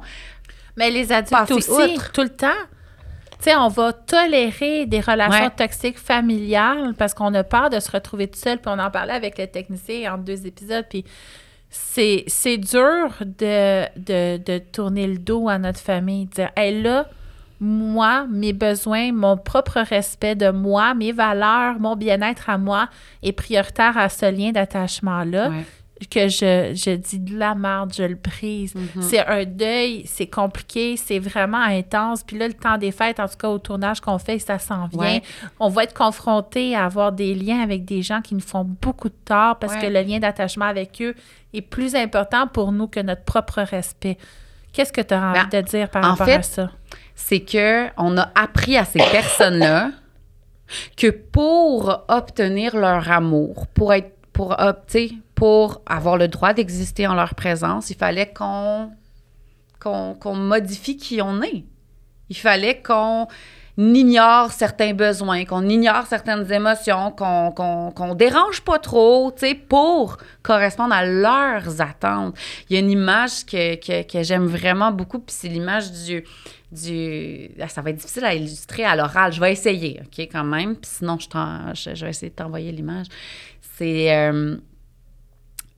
[0.76, 2.48] mais les adultes aussi, tout le temps.
[3.38, 7.90] Tu sais, on va tolérer des relations toxiques familiales parce qu'on a peur de se
[7.90, 8.58] retrouver tout seul.
[8.58, 10.86] Puis on en parlait avec le technicien en deux épisodes.
[10.88, 11.04] Puis
[11.68, 16.26] c'est, dur de, de, tourner le dos à notre famille.
[16.26, 17.06] Dire, hey, là,
[17.60, 22.88] moi, mes besoins, mon propre respect de moi, mes valeurs, mon bien-être à moi
[23.22, 25.50] est prioritaire à ce lien d'attachement-là
[26.10, 28.74] que je, je, dis de la merde, je le brise.
[28.74, 29.02] Mhm.
[29.02, 32.22] C'est un deuil, c'est compliqué, c'est vraiment intense.
[32.22, 34.88] Puis là, le temps des fêtes, en tout cas au tournage qu'on fait, ça s'en
[34.88, 35.20] vient.
[35.58, 39.08] On va être confronté à avoir des liens avec des gens qui nous font beaucoup
[39.08, 41.14] de tort parce que le lien d'attachement avec eux
[41.54, 44.18] est plus important pour nous que notre propre respect.
[44.74, 46.70] Qu'est-ce que tu as envie ben, de dire par rapport à ça?
[47.14, 49.92] C'est que on a appris à ces personnes-là
[50.98, 57.14] que pour obtenir leur amour, pour être pour opter pour avoir le droit d'exister en
[57.14, 58.90] leur présence, il fallait qu'on
[59.78, 61.64] qu'on modifie qui on est.
[62.28, 63.28] Il fallait qu'on
[63.78, 70.16] ignore certains besoins, qu'on ignore certaines émotions, qu'on qu'on dérange pas trop, tu sais, pour
[70.42, 72.34] correspondre à leurs attentes.
[72.68, 76.24] Il y a une image que, que, que j'aime vraiment beaucoup, puis c'est l'image du,
[76.72, 77.50] du...
[77.60, 79.32] Ah, ça va être difficile à illustrer à l'oral.
[79.32, 83.06] Je vais essayer, OK, quand même, puis sinon, je, je, vais essayer de t'envoyer l'image.
[83.76, 84.12] C'est...
[84.12, 84.56] Euh,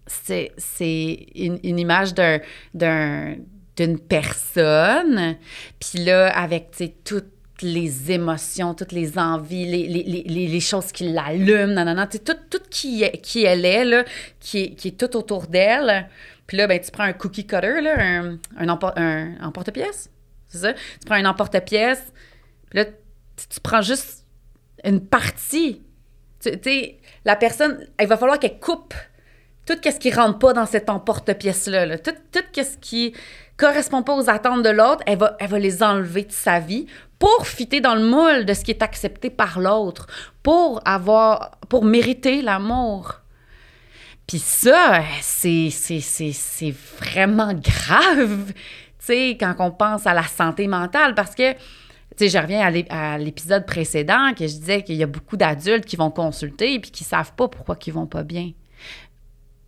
[0.08, 3.36] c'est une, une, image d'un,
[3.76, 5.36] d'une personne,
[5.78, 6.70] puis là, avec
[7.04, 7.24] toutes
[7.62, 13.04] les émotions, toutes les envies, les, les, les, les choses qui l'allument, tout, tout qui,
[13.22, 14.04] qui elle est, là,
[14.40, 16.08] qui, est, qui est tout autour d'elle.
[16.46, 20.10] Puis là, ben, tu prends un cookie cutter, là, un, un, un emporte-pièce,
[20.48, 20.72] c'est ça?
[20.72, 22.12] Tu prends un emporte-pièce,
[22.70, 24.24] puis là, tu, prends juste
[24.84, 25.82] une partie.
[26.40, 28.94] Tu sais, la personne, il va falloir qu'elle coupe
[29.68, 33.12] tout ce qui rentre pas dans cet emporte-pièce-là, tout, ce qui
[33.58, 36.86] correspond pas aux attentes de l'autre, elle va, les enlever de sa vie
[37.18, 40.06] pour fitter dans le moule de ce qui est accepté par l'autre,
[40.42, 43.20] pour avoir, pour mériter l'amour.
[44.26, 48.54] Puis ça, c'est, c'est, vraiment grave, tu
[49.00, 51.52] sais, quand on pense à la santé mentale, parce que,
[52.16, 55.94] tu je reviens à l'épisode précédent que je disais qu'il y a beaucoup d'adultes qui
[55.94, 58.50] vont consulter puis qui savent pas pourquoi ils vont pas bien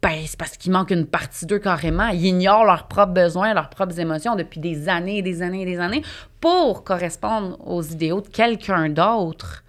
[0.03, 2.09] ben, c'est parce qu'il manque une partie d'eux carrément.
[2.09, 5.67] Ils ignorent leurs propres besoins, leurs propres émotions depuis des années et des années et
[5.67, 6.03] des années
[6.41, 9.63] pour correspondre aux idéaux de quelqu'un d'autre.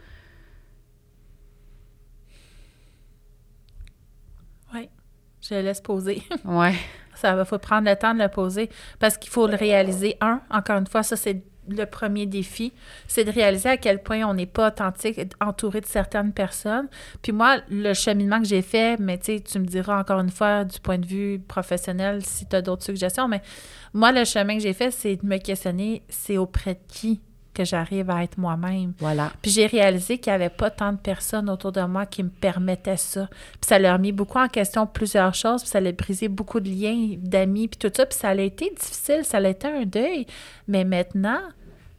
[4.73, 4.89] Oui,
[5.41, 6.23] je le laisse poser.
[6.45, 6.75] ouais.
[7.15, 10.17] Ça va, faut prendre le temps de le poser parce qu'il faut le réaliser.
[10.21, 12.73] Un, encore une fois, ça c'est le premier défi,
[13.07, 16.87] c'est de réaliser à quel point on n'est pas authentique, entouré de certaines personnes.
[17.21, 20.63] Puis moi, le cheminement que j'ai fait, mais tu tu me diras encore une fois
[20.63, 23.41] du point de vue professionnel si tu as d'autres suggestions, mais
[23.93, 27.21] moi, le chemin que j'ai fait, c'est de me questionner, c'est auprès de qui?
[27.53, 28.93] Que j'arrive à être moi-même.
[28.99, 29.31] Voilà.
[29.41, 32.29] Puis j'ai réalisé qu'il n'y avait pas tant de personnes autour de moi qui me
[32.29, 33.27] permettaient ça.
[33.53, 36.59] Puis ça leur a mis beaucoup en question plusieurs choses, puis ça a brisé beaucoup
[36.59, 38.05] de liens d'amis, puis tout ça.
[38.05, 40.25] Puis ça a été difficile, ça a été un deuil.
[40.67, 41.41] Mais maintenant,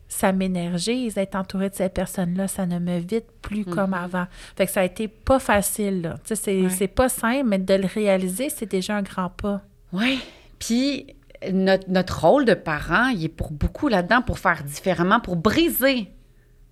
[0.09, 2.49] ça m'énergise d'être entourée de ces personnes-là.
[2.49, 4.05] Ça ne me vide plus comme mm-hmm.
[4.05, 4.27] avant.
[4.57, 6.17] Fait que ça a été pas facile, là.
[6.25, 9.63] Tu sais, c'est pas simple, mais de le réaliser, c'est déjà un grand pas.
[9.93, 10.21] Oui.
[10.59, 11.07] Puis
[11.51, 16.09] notre, notre, rôle de parent, il est pour beaucoup là-dedans pour faire différemment, pour briser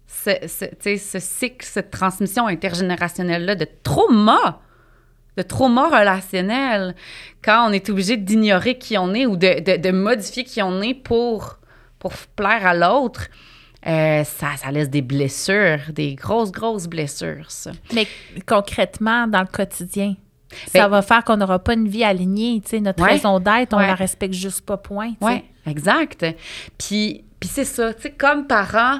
[0.07, 4.61] ce, ce, ce cycle, cette transmission intergénérationnelle-là de trauma,
[5.37, 6.95] de trauma relationnel,
[7.43, 10.83] quand on est obligé d'ignorer qui on est ou de, de- de modifier qui on
[10.83, 11.59] est pour,
[11.99, 13.29] pour plaire à l'autre,
[13.87, 17.71] euh, ça, ça laisse des blessures, des grosses, grosses blessures, ça.
[17.95, 18.07] Mais
[18.47, 20.17] concrètement, dans le quotidien,
[20.75, 22.61] Ben- ça va faire qu'on n'aura pas une vie alignée.
[22.65, 23.11] Tu sais, notre Ouais.
[23.13, 23.87] raison d'être, on Ouais.
[23.87, 25.13] la respecte juste pas, point.
[25.21, 26.27] Oui, exact.
[26.79, 28.99] Puis, puis c'est ça, tu sais, comme parents,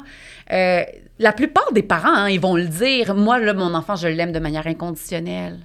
[0.53, 0.83] euh,
[1.19, 4.33] la plupart des parents, hein, ils vont le dire, moi, là, mon enfant, je l'aime
[4.33, 5.59] de manière inconditionnelle.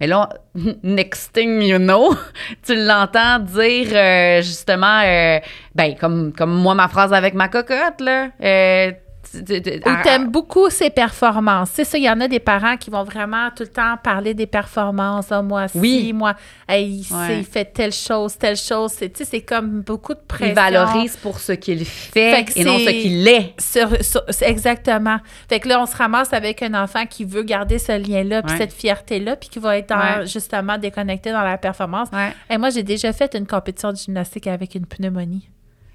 [0.00, 0.28] Mais là,
[0.84, 2.14] next thing you know,
[2.62, 5.38] tu l'entends dire euh, justement, euh,
[5.74, 8.28] ben, comme, comme moi, ma phrase avec ma cocotte, là.
[8.42, 8.92] euh,
[9.34, 11.70] Ou t'aimes beaucoup ses performances.
[11.72, 14.34] C'est ça, il y en a des parents qui vont vraiment tout le temps parler
[14.34, 15.30] des performances.
[15.30, 16.12] Ah, moi, si, Oui.
[16.12, 16.34] moi,
[16.68, 17.26] hey, il, Ouais.
[17.26, 18.92] sait, il fait telle chose, telle chose.
[18.92, 20.48] C'est, tu sais, c'est comme beaucoup de pression.
[20.48, 23.54] il valorise pour ce qu'il fait, et non ce qu'il est.
[23.60, 25.18] Sur- sur- c'est exactement.
[25.48, 28.56] Fait que là, on se ramasse avec un enfant qui veut garder ce lien-là, puis
[28.56, 30.26] cette fierté-là, puis qui va être Ouais.
[30.26, 32.08] justement déconnecté dans la performance.
[32.12, 32.32] Ouais.
[32.50, 35.48] Et moi, j'ai déjà fait une compétition de gymnastique avec une pneumonie.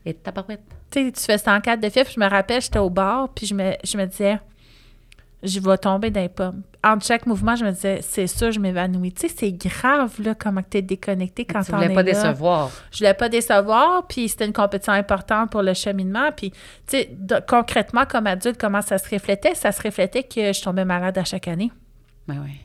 [0.06, 0.62] Et tabarouette.
[0.92, 3.54] Tu sais, tu fais 104 de puis je me rappelle, j'étais au bar, puis je
[3.54, 4.40] me, je me disais,
[5.44, 6.64] je vais tomber dans les pommes.
[6.84, 9.14] Entre chaque mouvement, je me disais, c'est sûr, je m'évanouis.
[9.14, 12.04] Tu sais, c'est grave, là, comment tu es déconnecté quand Tu t'en voulais es pas
[12.04, 12.12] là.
[12.12, 12.72] décevoir.
[12.92, 16.32] Je voulais pas décevoir, puis c'était une compétition importante pour le cheminement.
[16.36, 16.58] Puis, tu
[16.88, 19.56] sais, concrètement, comme adulte, comment ça se reflétait?
[19.56, 21.72] Ça se reflétait que je tombais malade à chaque année.
[22.28, 22.60] Ben oui.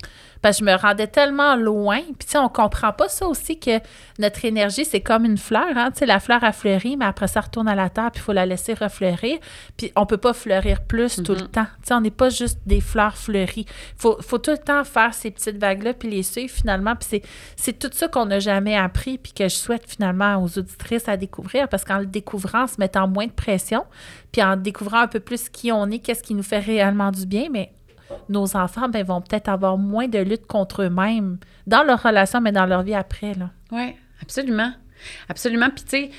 [0.45, 2.01] Parce que je me rendais tellement loin.
[2.03, 3.81] Puis, tu sais, on comprend pas ça aussi que
[4.19, 5.71] notre énergie, c'est comme une fleur.
[5.75, 5.91] Hein?
[5.91, 8.25] Tu sais, la fleur a fleuri, mais après, ça retourne à la terre, puis il
[8.25, 9.39] faut la laisser refleurir.
[9.79, 11.65] Puis, on peut pas fleurir plus tout le temps.
[11.81, 13.65] Tu sais, on n'est pas juste des fleurs fleuries.
[13.67, 16.95] Il faut, faut tout le temps faire ces petites vagues-là, puis les suivre finalement.
[16.95, 17.23] Puis, c'est,
[17.57, 21.17] c'est tout ça qu'on n'a jamais appris, puis que je souhaite finalement aux auditrices à
[21.17, 21.71] découvrir.
[21.71, 23.87] Parce qu'en le découvrant, en se mettant moins de pression,
[24.31, 27.25] puis en découvrant un peu plus qui on est, qu'est-ce qui nous fait réellement du
[27.25, 27.73] bien, mais
[28.29, 32.53] nos enfants ben, vont peut-être avoir moins de lutte contre eux-mêmes dans leur relation, mais
[32.53, 33.33] dans leur vie après.
[33.73, 34.73] Oui, absolument.
[35.29, 35.69] Absolument.
[35.71, 36.11] Puis, tu sais,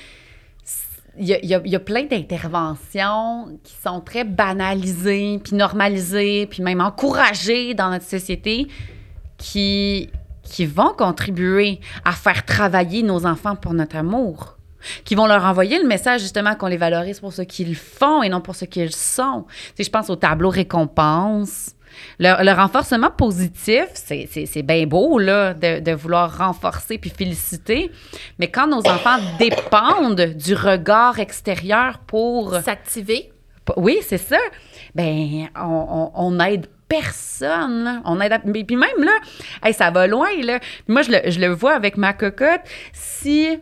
[1.18, 7.90] il y a plein d'interventions qui sont très banalisées, puis normalisées, puis même encouragées dans
[7.90, 8.68] notre société
[9.38, 10.10] qui,
[10.42, 14.56] qui vont contribuer à faire travailler nos enfants pour notre amour.
[15.04, 18.28] Qui vont leur envoyer le message justement qu'on les valorise pour ce qu'ils font et
[18.28, 19.46] non pour ce qu'ils sont.
[19.48, 21.74] Tu sais, je pense au tableau récompense.
[22.18, 27.90] Le, le renforcement positif, c'est, bien beau là, de, de vouloir renforcer puis féliciter,
[28.38, 32.54] mais quand nos enfants dépendent du regard extérieur pour...
[32.56, 33.32] S'activer.
[33.76, 34.38] Oui, c'est ça.
[34.94, 37.84] Ben, on, on, on aide personne.
[37.84, 38.00] là.
[38.04, 38.32] On aide...
[38.32, 39.12] à- mais Puis même là,
[39.64, 40.28] hey, ça va loin.
[40.42, 40.60] Là.
[40.86, 42.60] Moi, je le, je le vois avec ma cocotte.
[42.92, 43.58] Si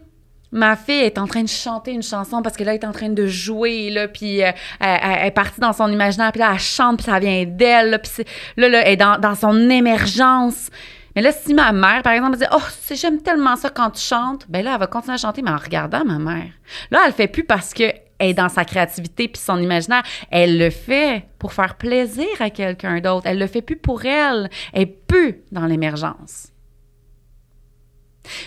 [0.55, 2.93] ma fille est en train de chanter une chanson parce que là, elle est en
[2.93, 6.41] train de jouer, là, puis euh, elle, elle- elle est partie dans son imaginaire, puis
[6.41, 8.25] là, elle chante, puis ça vient d'elle, puis
[8.57, 10.71] là, là, elle est dans, dans son émergence.
[11.17, 12.59] Mais là, si ma mère, par exemple, dit «Oh,
[12.93, 15.57] j'aime tellement ça quand tu chantes», ben là, elle va continuer à chanter, mais en
[15.59, 16.49] regardant ma mère.
[16.91, 17.85] Là, elle le fait plus parce que
[18.19, 20.03] elle est dans sa créativité puis son imaginaire.
[20.31, 23.27] Elle le fait pour faire plaisir à quelqu'un d'autre.
[23.27, 24.49] Elle le fait plus pour elle.
[24.73, 26.49] Elle est plus dans l'émergence.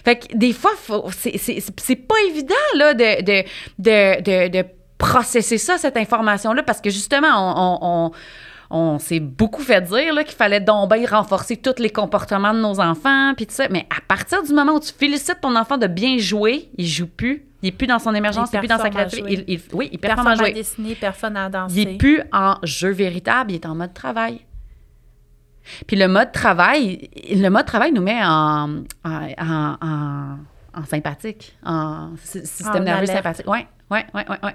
[0.03, 0.71] Fait que des fois,
[1.11, 3.43] c'est- pas évident là, de, de,
[3.79, 4.65] de, de, de
[4.97, 8.11] processer ça, cette information-là, parce que justement, on, on,
[8.71, 12.59] on, on s'est beaucoup fait dire qu'il fallait donc bien renforcer tous les comportements de
[12.59, 13.67] nos enfants, puis tout ça.
[13.69, 17.07] Mais à partir du moment où tu félicites ton enfant de bien jouer, il joue
[17.07, 17.43] plus.
[17.63, 19.45] Il est plus dans son émergence, il, est plus dans sa performe créativité.
[19.47, 20.53] Il, il- oui, il performe à à jouer.
[20.53, 21.81] dessiner, personne à danser.
[21.81, 24.41] Il n'est plus en jeu véritable, il est en mode travail.
[25.88, 30.38] Puis le mode travail, le mode travail nous met en, en, en-
[30.73, 33.17] en- sympathique, en sy- système nerveux alerte.
[33.17, 33.45] sympathique.
[33.47, 34.36] Oui, oui, oui, oui.
[34.43, 34.53] Ouais.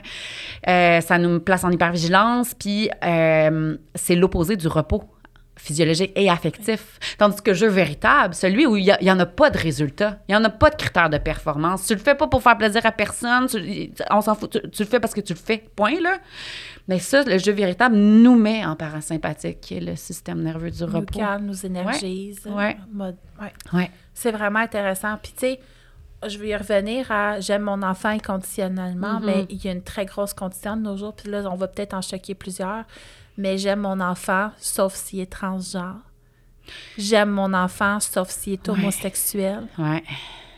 [0.69, 5.05] Euh, ça nous place en hypervigilance, puis euh, c'est l'opposé du repos
[5.63, 6.99] physiologique et affectif.
[7.19, 10.37] Tandis que jeu véritable, celui où il n'y en a pas de résultat, il n'y
[10.37, 11.87] en a pas de critères de performance.
[11.87, 14.83] Tu le fais pas pour faire plaisir à personne, tu- on s'en fout, tu, tu
[14.83, 16.19] le fais parce que tu le fais, point, là.
[16.89, 20.83] Mais ça, le jeu véritable nous met en parasympathique, qui est le système nerveux du
[20.83, 21.17] nous repos.
[21.19, 22.41] calme, nous énergise.
[22.47, 22.77] Ouais.
[22.93, 23.53] Mode- ouais.
[23.73, 23.91] Ouais.
[24.15, 25.17] C'est vraiment intéressant.
[25.23, 25.61] Puis, tu sais,
[26.27, 29.25] je vais y revenir à j'aime mon enfant inconditionnellement, Mhm.
[29.27, 31.15] mais il y a une très grosse condition de nos jours.
[31.15, 32.85] Puis là, on va peut-être en choquer plusieurs.
[33.39, 36.01] Mais j'aime mon enfant, sauf s'il est transgenre.
[36.99, 38.79] J'aime mon enfant, sauf s'il est Ouais.
[38.79, 39.67] homosexuel.
[39.79, 40.03] Ouais.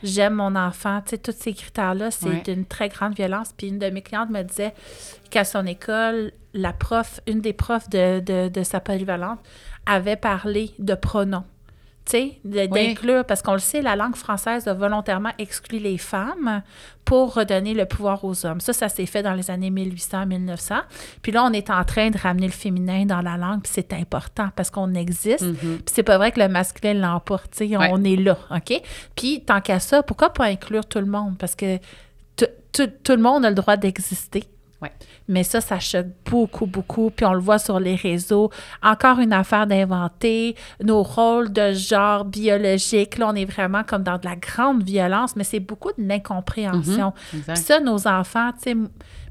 [0.03, 1.01] J'aime mon enfant.
[1.01, 2.41] Tu sais, tous ces critères-là, c'est Ouais.
[2.41, 3.53] d'une très grande violence.
[3.57, 4.73] Puis une de mes clientes me disait
[5.31, 9.39] qu'à son école, la prof, une des profs de, de, de sa polyvalente,
[9.85, 11.45] avait parlé de pronoms.
[12.43, 16.61] D'inclure, parce qu'on le sait, la langue française a volontairement exclu les femmes
[17.03, 18.59] pour redonner le pouvoir aux hommes.
[18.59, 20.81] Ça, ça s'est fait dans les années 1800-1900.
[21.21, 23.93] Puis là, on est en train de ramener le féminin dans la langue, puis c'est
[23.93, 25.41] important parce qu'on existe.
[25.43, 25.55] Mhm.
[25.57, 27.89] Puis c'est pas vrai que le masculin l'emporte, on, Ouais.
[27.91, 28.81] on est là, OK?
[29.15, 31.37] Puis tant qu'à ça, pourquoi pas inclure tout le monde?
[31.37, 31.77] Parce que
[32.73, 34.43] tout le monde a le droit d'exister.
[34.81, 34.91] Ouais.
[35.27, 37.09] Mais ça, ça choque beaucoup, beaucoup.
[37.09, 38.51] Puis on le voit sur les réseaux.
[38.83, 43.17] Encore une affaire d'inventer nos rôles de genre biologique.
[43.17, 47.13] Là, on est vraiment comme dans de la grande violence, mais c'est beaucoup de l'incompréhension.
[47.33, 47.53] Exact.
[47.53, 48.77] Puis ça, nos enfants, tu sais,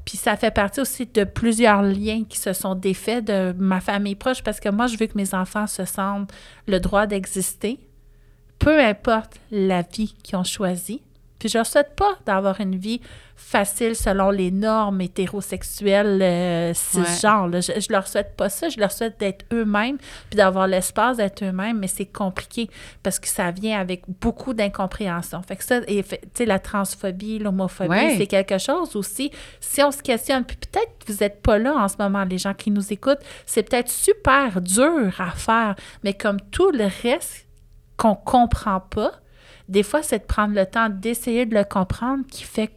[0.05, 4.15] puis ça fait partie aussi de plusieurs liens qui se sont défaits de ma famille
[4.15, 6.31] proche parce que moi, je veux que mes enfants se sentent
[6.67, 7.79] le droit d'exister,
[8.59, 11.01] peu importe la vie qu'ils ont choisie.
[11.45, 12.99] Puis je leur souhaite pas d'avoir une vie
[13.35, 17.49] facile selon les normes hétérosexuelles euh, cisgenres.
[17.49, 17.61] là.
[17.61, 18.67] Je, je leur souhaite pas ça.
[18.69, 19.97] Je leur souhaite d'être eux-mêmes
[20.31, 22.67] puis d'avoir l'espace d'être eux-mêmes, mais c'est compliqué
[23.03, 25.39] parce que ça vient avec beaucoup d'incompréhension.
[25.43, 26.03] Fait que ça, tu
[26.33, 28.15] sais, la transphobie, l'homophobie, Ouais.
[28.17, 29.29] c'est quelque chose aussi.
[29.59, 32.39] Si on se questionne, puis peut-être que vous n'êtes pas là en ce moment, les
[32.39, 37.45] gens qui nous écoutent, c'est peut-être super dur à faire, mais comme tout le reste
[37.97, 39.11] qu'on comprend pas,
[39.69, 42.71] des fois, c'est de prendre le temps d'essayer de le comprendre qui fait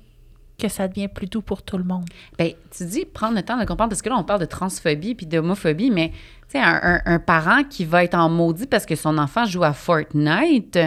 [0.58, 2.04] que ça devient plus doux pour tout le monde.
[2.36, 5.14] Ben, tu dis prendre le temps de comprendre, parce que là, on parle de transphobie
[5.14, 6.14] puis d'homophobie, mais tu
[6.52, 9.62] sais, un, un- un parent qui va être en maudit parce que son enfant joue
[9.62, 10.78] à Fortnite,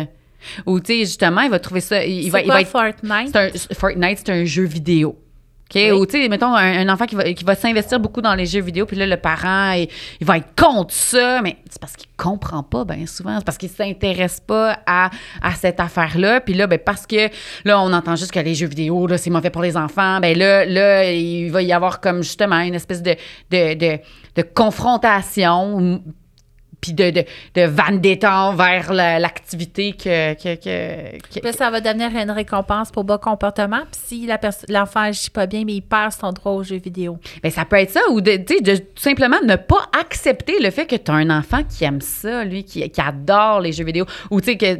[0.66, 2.04] ou tu sais, justement, il va trouver ça.
[2.04, 2.68] Il, va, il quoi va être.
[2.70, 3.36] Fortnite?
[3.36, 5.18] un- Fortnite, c'est un jeu vidéo.
[5.72, 5.76] OK?
[5.76, 5.92] Oui.
[5.92, 8.46] Ou, tu sais, mettons, un, un enfant qui va, qui va s'investir beaucoup dans les
[8.46, 9.88] jeux vidéo, puis là, le parent, il,
[10.20, 13.38] il va être contre ça, mais c'est parce qu'il comprend pas, bien souvent.
[13.40, 15.10] C'est parce qu'il s'intéresse pas à,
[15.42, 16.42] à cette affaire-là.
[16.42, 17.30] Puis là, ben, parce que
[17.64, 20.38] là, on entend juste que les jeux vidéo, là, c'est mauvais pour les enfants, ben
[20.38, 23.16] là, là, il va y avoir comme justement une espèce de,
[23.50, 24.00] de, de,
[24.36, 26.02] de confrontation
[26.82, 27.24] puis de, de,
[27.56, 32.32] de vendetta vers la- l'activité que, que, que, que- Puis là, ça va devenir une
[32.32, 33.82] récompense pour bas comportement.
[33.92, 37.20] Puis si la l'enfant agit pas bien, mais il perd son droit aux jeux vidéo.
[37.44, 40.86] Ben, ça peut être ça, ou de, de tout simplement ne pas accepter le fait
[40.88, 44.06] que tu as un enfant qui aime ça, lui, qui, qui adore les jeux vidéo,
[44.32, 44.76] ou, que,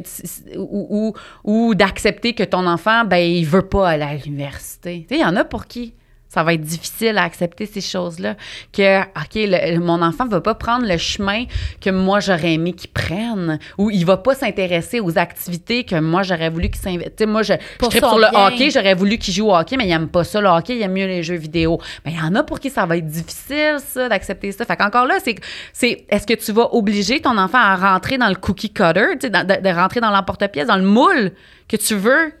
[0.58, 5.06] ou, ou, ou d'accepter que ton enfant, ben, il veut pas aller à l'université.
[5.10, 5.94] Il y en a pour qui
[6.32, 8.36] ça va être difficile à accepter ces choses-là.
[8.72, 11.44] Que, OK, le- mon enfant va pas prendre le chemin
[11.80, 16.22] que moi, j'aurais aimé qu'il prenne, ou il va pas s'intéresser aux activités que moi,
[16.22, 17.16] j'aurais voulu qu'il s'investisse.
[17.16, 18.46] Tu sais, moi, je, je tripe sur le bien.
[18.46, 20.82] hockey, j'aurais voulu qu'il joue au hockey, mais il aime pas ça, le hockey, il
[20.82, 21.78] aime mieux les jeux vidéo.
[22.06, 24.64] Mais il y en a pour qui ça va être difficile, ça, d'accepter ça.
[24.64, 25.34] Fait qu'encore là, c'est,
[25.74, 29.28] c'est est-ce que tu vas obliger ton enfant à rentrer dans le cookie cutter, tu
[29.28, 31.32] sais, de rentrer dans l'emporte-pièce, dans le moule
[31.68, 32.32] que tu veux,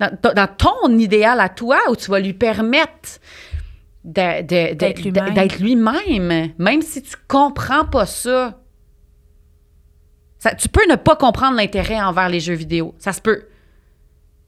[0.00, 3.18] dans, dans ton idéal à toi, où tu vas lui permettre
[5.34, 6.52] D'être lui-même.
[6.58, 8.60] même si tu comprends pas ça.
[10.38, 12.94] Ça- tu peux ne pas comprendre l'intérêt envers les jeux vidéo.
[12.98, 13.42] Ça se peut.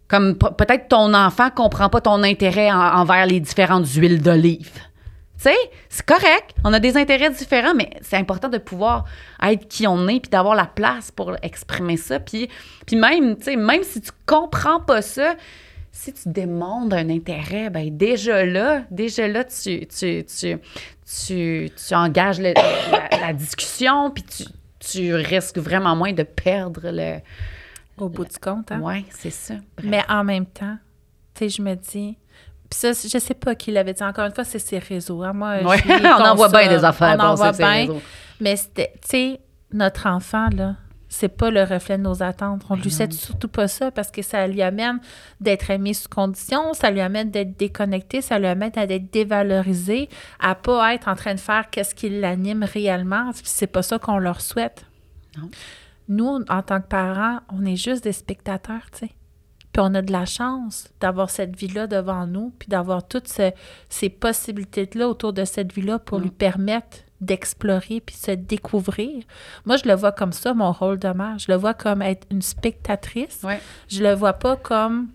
[0.09, 4.71] Comme pe- peut-être ton enfant comprend pas ton intérêt en- envers les différentes huiles d'olive.
[5.43, 5.57] Tu sais,
[5.89, 6.55] c'est correct.
[6.65, 9.07] On a des intérêts différents, mais c'est important de pouvoir
[9.43, 12.21] être qui on est puis d'avoir la place pour exprimer ça.
[12.21, 12.51] Puis,
[12.87, 15.37] puis même, tu sais, même si tu comprends pas ça,
[15.93, 20.59] si tu démontres un intérêt, ben déjà là, déjà là, tu, tu, tu,
[21.27, 24.45] tu, tu engages le- la, la discussion puis tu,
[24.79, 27.19] tu risques vraiment moins de perdre le...
[27.97, 28.81] Au bout du compte, hein?
[28.81, 29.55] Ouais, c'est ça.
[29.79, 29.91] Bref.
[29.91, 30.77] Mais en même temps,
[31.35, 32.19] tu sais, je me dis.
[32.71, 34.03] Puis ça, je sais pas qui l'avait dit.
[34.05, 35.23] Encore une fois, c'est ces réseaux.
[35.25, 35.33] hein.
[35.33, 37.87] Moi, Ouais, on en voit bien des affaires On en voit bien.
[38.41, 39.41] Mais c'était, tu sais,
[39.73, 40.77] notre enfant, là,
[41.09, 42.63] c'est pas le reflet de nos attentes.
[42.71, 45.01] On Ben lui souhaite surtout pas ça parce que ça lui amène
[45.41, 50.09] d'être aimé sous condition, ça lui amène d'être déconnecté, ça lui amène à d'être dévalorisé,
[50.39, 53.33] à pas être en train de faire qu'est-ce qui l'anime réellement.
[53.43, 54.87] C'est pas ça qu'on leur souhaite.
[55.37, 55.51] Non.
[56.09, 59.11] Nous, en tant que parents, on est juste des spectateurs, tu sais.
[59.73, 63.53] Puis on a de la chance d'avoir cette vie-là devant nous, puis d'avoir toutes ce-
[63.89, 66.23] ces possibilités-là autour de cette vie-là pour Mm.
[66.23, 69.23] lui permettre d'explorer puis se découvrir.
[69.67, 71.39] Moi, je le vois comme ça, mon rôle de mère.
[71.39, 73.41] Je le vois comme être une spectatrice.
[73.45, 73.61] Ouais.
[73.89, 75.09] Je le vois pas comme...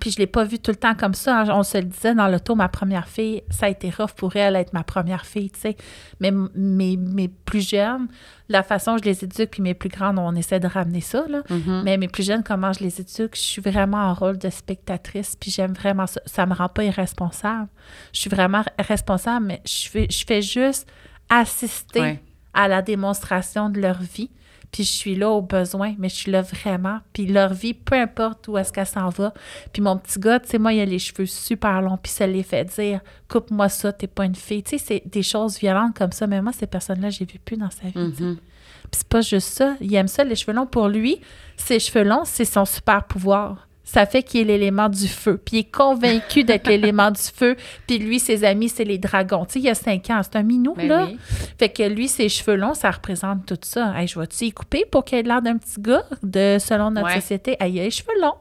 [0.00, 1.44] Puis je l'ai pas vu tout le temps comme ça.
[1.48, 4.56] On se le disait dans l'auto, ma première fille, ça a été rough pour elle
[4.56, 5.76] être ma première fille, tu sais.
[6.20, 8.08] Mais mes, mes plus jeunes,
[8.48, 11.26] la façon dont je les éduque, puis mes plus grandes, on essaie de ramener ça,
[11.28, 11.42] là.
[11.50, 11.82] Mhm.
[11.84, 15.36] Mais mes plus jeunes, comment je les éduque, je suis vraiment en rôle de spectatrice,
[15.38, 16.20] puis j'aime vraiment ça.
[16.26, 17.68] Ça me rend pas irresponsable.
[18.12, 20.88] Je suis vraiment responsable, mais je fais, je fais juste
[21.28, 22.22] assister Ouais.
[22.54, 24.30] à la démonstration de leur vie.
[24.72, 26.98] Puis je suis là au besoin, mais je suis là vraiment.
[27.12, 29.32] Puis leur vie, peu importe où est-ce qu'elle s'en va.
[29.72, 32.26] Puis mon petit gars, tu sais, moi, il a les cheveux super longs, puis ça
[32.26, 35.96] les fait dire «Coupe-moi ça, t'es pas une fille.» Tu sais, c'est des choses violentes
[35.96, 36.26] comme ça.
[36.26, 37.98] Mais moi, ces personnes-là, j'ai vu plus dans sa vie.
[37.98, 38.36] Mhm.
[38.36, 39.74] Puis c'est pas juste ça.
[39.80, 40.66] Il aime ça, les cheveux longs.
[40.66, 41.20] Pour lui,
[41.56, 43.67] ses cheveux longs, c'est son super pouvoir.
[43.90, 45.40] Ça fait qu'il est l'élément du feu.
[45.42, 47.56] Puis il est convaincu d'être l'élément du feu.
[47.86, 49.46] Puis lui, ses amis, c'est les dragons.
[49.46, 51.06] Tu sais, il y a cinq ans, c'est un minou, Ben là.
[51.06, 51.18] oui.
[51.58, 53.98] Fait que lui, ses cheveux longs, ça représente tout ça.
[53.98, 57.06] Hey, je vais-tu y couper pour qu'il ait l'air d'un petit gars de, selon notre
[57.06, 57.14] Ouais.
[57.20, 57.56] société?
[57.60, 58.34] Hey, il a les cheveux longs.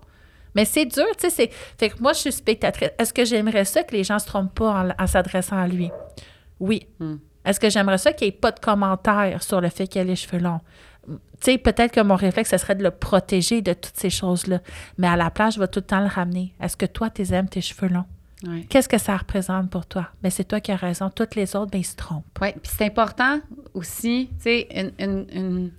[0.54, 1.30] Mais c'est dur, tu sais.
[1.30, 2.90] c'est- Fait que moi, je suis spectatrice.
[3.00, 5.90] Est-ce que j'aimerais ça que les gens se trompent pas en, en s'adressant à lui?
[6.60, 6.88] Oui.
[7.00, 7.16] Hmm.
[7.46, 10.04] Est-ce que j'aimerais ça qu'il n'y ait pas de commentaires sur le fait qu'il a
[10.04, 10.60] les cheveux longs?
[11.08, 11.14] Tu
[11.52, 14.60] sais, peut-être que mon réflexe, ce serait de le protéger de toutes ces choses-là.
[14.98, 16.54] Mais à la place, je vais tout le temps le ramener.
[16.60, 18.06] Est-ce que toi, tu aimes tes cheveux longs?
[18.46, 18.66] Ouais.
[18.70, 20.10] Qu'est-ce que ça représente pour toi?
[20.22, 21.10] Mais c'est toi qui as raison.
[21.10, 22.26] Toutes les autres, ben, ils se trompent.
[22.42, 23.40] Oui, puis c'est important
[23.74, 25.72] aussi, tu sais, une, une, une,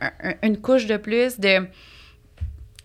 [0.00, 1.66] un- une couche de plus de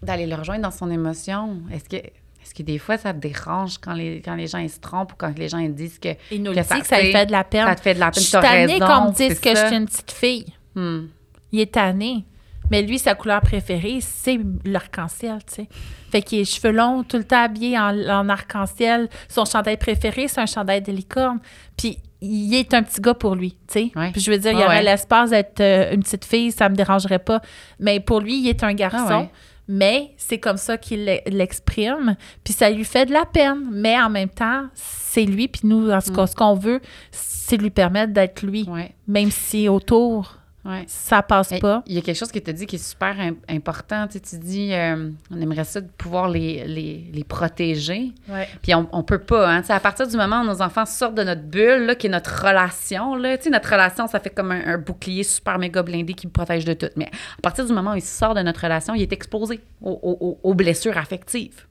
[0.02, 1.62] d'aller le rejoindre dans son émotion.
[1.72, 4.70] Est-ce que est-ce que des fois ça te dérange quand les, quand les gens ils
[4.70, 6.88] se trompent ou quand les gens ils disent que, Il nous que le dit que
[6.88, 7.66] ça fait- fait de la peine.
[7.68, 9.68] ça te fait de la Je peine, suis qu'on me dise que je ça.
[9.68, 10.46] suis une petite fille.
[10.76, 11.06] Hmm.
[11.54, 12.26] Il est tanné.
[12.72, 15.68] Mais lui, sa couleur préférée, c'est l'arc-en-ciel, tu sais.
[16.12, 19.10] Fait qu'il les cheveux longs, tout le temps habillé en, en arc-en-ciel.
[19.30, 21.39] Son chandail préféré, c'est un chandail de licorne.
[21.78, 23.91] Puis il est un petit gars pour lui, tu sais.
[23.95, 24.12] Ouais.
[24.12, 24.84] Puis je veux dire, il y aurait ouais.
[24.84, 27.41] l'espace d'être euh, une petite fille, ça me dérangerait pas.
[27.80, 29.06] Mais pour lui, il est un garçon.
[29.10, 29.30] Ah ouais.
[29.68, 32.16] Mais c'est comme ça qu'il l'e- l'exprime.
[32.43, 33.68] Puis ça lui fait de la peine.
[33.72, 35.47] Mais en même temps, c'est lui.
[35.49, 36.16] Puis nous, en tout Mm.
[36.16, 36.80] cas, ce qu'on veut,
[37.12, 38.68] c'est lui permettre d'être lui.
[39.08, 40.84] Même si autour, ouais.
[40.88, 41.84] ça passe Mais pas.
[41.88, 44.07] Il y a quelque chose que tu as dit qui est super im- important.
[44.07, 48.11] Tu, sais, tu dis, euh, on aimerait ça de pouvoir les, les, les protéger.
[48.30, 48.47] Ouais.
[48.61, 49.61] Puis on, on peut pas, hein.
[49.61, 52.07] Tu sais, à partir du moment où nos enfants sortent de notre bulle, là, qui
[52.07, 55.59] est notre relation, là, tu sais, notre relation, ça fait comme un, un bouclier super
[55.59, 56.89] méga blindé qui me protège de tout.
[56.95, 57.05] Mais
[57.38, 60.39] à partir du moment où il sort de notre relation, il est exposé aux, aux-
[60.43, 61.66] aux blessures affectives.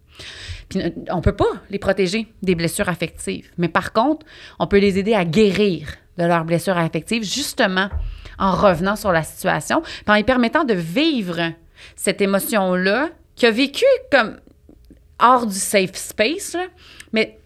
[0.76, 3.50] Euh, on peut pas les protéger des blessures affectives.
[3.58, 4.26] Mais par contre,
[4.58, 5.88] on peut les aider à guérir
[6.18, 7.88] de leurs blessures affectives, justement
[8.38, 11.52] en revenant sur la situation, en lui permettant de vivre
[11.96, 14.38] cette émotion-là qu'il a vécue comme
[15.18, 16.56] hors du safe space,
[17.12, 17.38] mais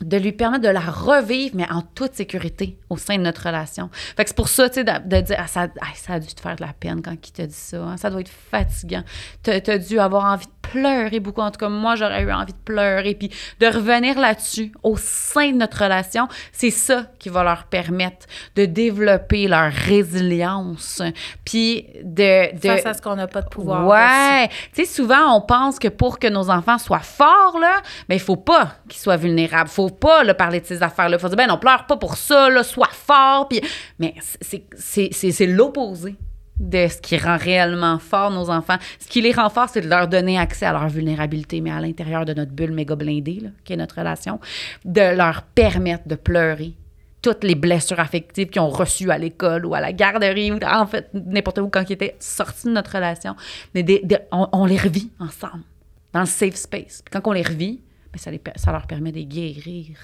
[0.00, 3.90] de lui permettre de la revivre, mais en toute sécurité au sein de notre relation.
[4.16, 6.56] C'est pour ça, tu sais, de, dire, ah, ça, ah, ça a dû te faire
[6.56, 7.82] de la peine quand il t'a dit ça.
[7.82, 7.96] hein.
[7.96, 9.02] Ça doit être fatigant.
[9.42, 11.40] T'as as dû avoir envie de pleurer beaucoup.
[11.40, 13.14] En tout cas, moi, j'aurais eu envie de pleurer.
[13.14, 18.26] Puis de revenir là-dessus, au sein de notre relation, c'est ça qui va leur permettre
[18.56, 21.02] de développer leur résilience.
[21.44, 22.54] Puis de...
[22.54, 23.86] de Face à ce qu'on n'a pas de pouvoir.
[23.86, 24.48] Ouais.
[24.74, 28.22] Tu sais, souvent, on pense que pour que nos enfants soient forts, là, mais il
[28.22, 29.68] faut pas qu'ils soient vulnérables.
[29.68, 31.16] faut pas là, parler de ces affaires-là.
[31.16, 33.48] Il faut dire, ben non, pleure pas pour ça, là, sois fort.
[33.48, 33.60] Puis...
[33.98, 36.14] Mais c'est- l'opposé
[36.58, 38.76] de ce qui rend réellement fort nos enfants.
[38.98, 41.80] Ce qui les rend forts, c'est de leur donner accès à leur vulnérabilité, mais à
[41.80, 44.40] l'intérieur de notre bulle méga blindée, qui est notre relation,
[44.84, 46.74] de leur permettre de pleurer
[47.22, 50.86] toutes les blessures affectives qu'ils ont reçues à l'école ou à la garderie ou en
[50.86, 53.34] fait n'importe où quand ils étaient sortis de notre relation.
[53.74, 53.84] Mais
[54.30, 55.64] on, les revit ensemble
[56.12, 57.02] dans le safe space.
[57.04, 57.80] Puis quand on les revit,
[58.12, 59.96] ben, ça, les ça leur permet de guérir.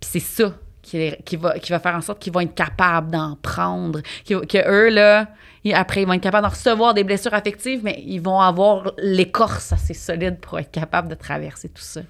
[0.00, 0.54] Puis c'est ça
[1.24, 4.00] qui, va, qui va faire en sorte qu'ils vont être capables d'en prendre.
[4.28, 5.26] Que, que eux, là,
[5.64, 8.92] ils- après, ils vont être capables d'en recevoir des blessures affectives, mais ils vont avoir
[8.98, 12.00] l'écorce assez solide pour être capables de traverser tout ça.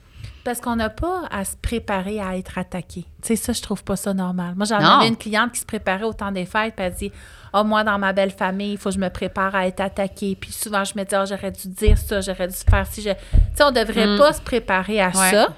[0.44, 3.02] Parce qu'on n'a pas à se préparer à être attaqué.
[3.20, 4.54] Tu sais, ça, je trouve pas ça normal.
[4.56, 7.12] Moi, j'en avais une cliente qui se préparait au temps des fêtes, puis elle dit
[7.52, 10.36] Ah, moi, dans ma belle famille, il faut que je me prépare à être attaquée.
[10.40, 13.02] Puis souvent, je me dis Ah, j'aurais dû dire ça, j'aurais dû faire je.
[13.02, 15.16] Tu sais, on devrait pas se préparer à Mm.
[15.16, 15.30] Ouais.
[15.32, 15.48] ça.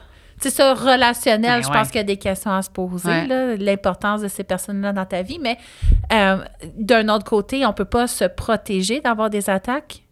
[0.40, 1.74] Sais, ça, relationnel, Ben je ouais.
[1.78, 3.56] pense qu'il y a des questions à se poser, Ouais.
[3.58, 5.38] l'importance de ces personnes-là dans ta vie.
[5.38, 5.58] Mais
[6.12, 6.38] euh,
[6.76, 10.02] d'un autre côté, on peut pas se protéger d'avoir des attaques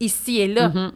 [0.00, 0.68] ici et là.
[0.68, 0.92] Mhm.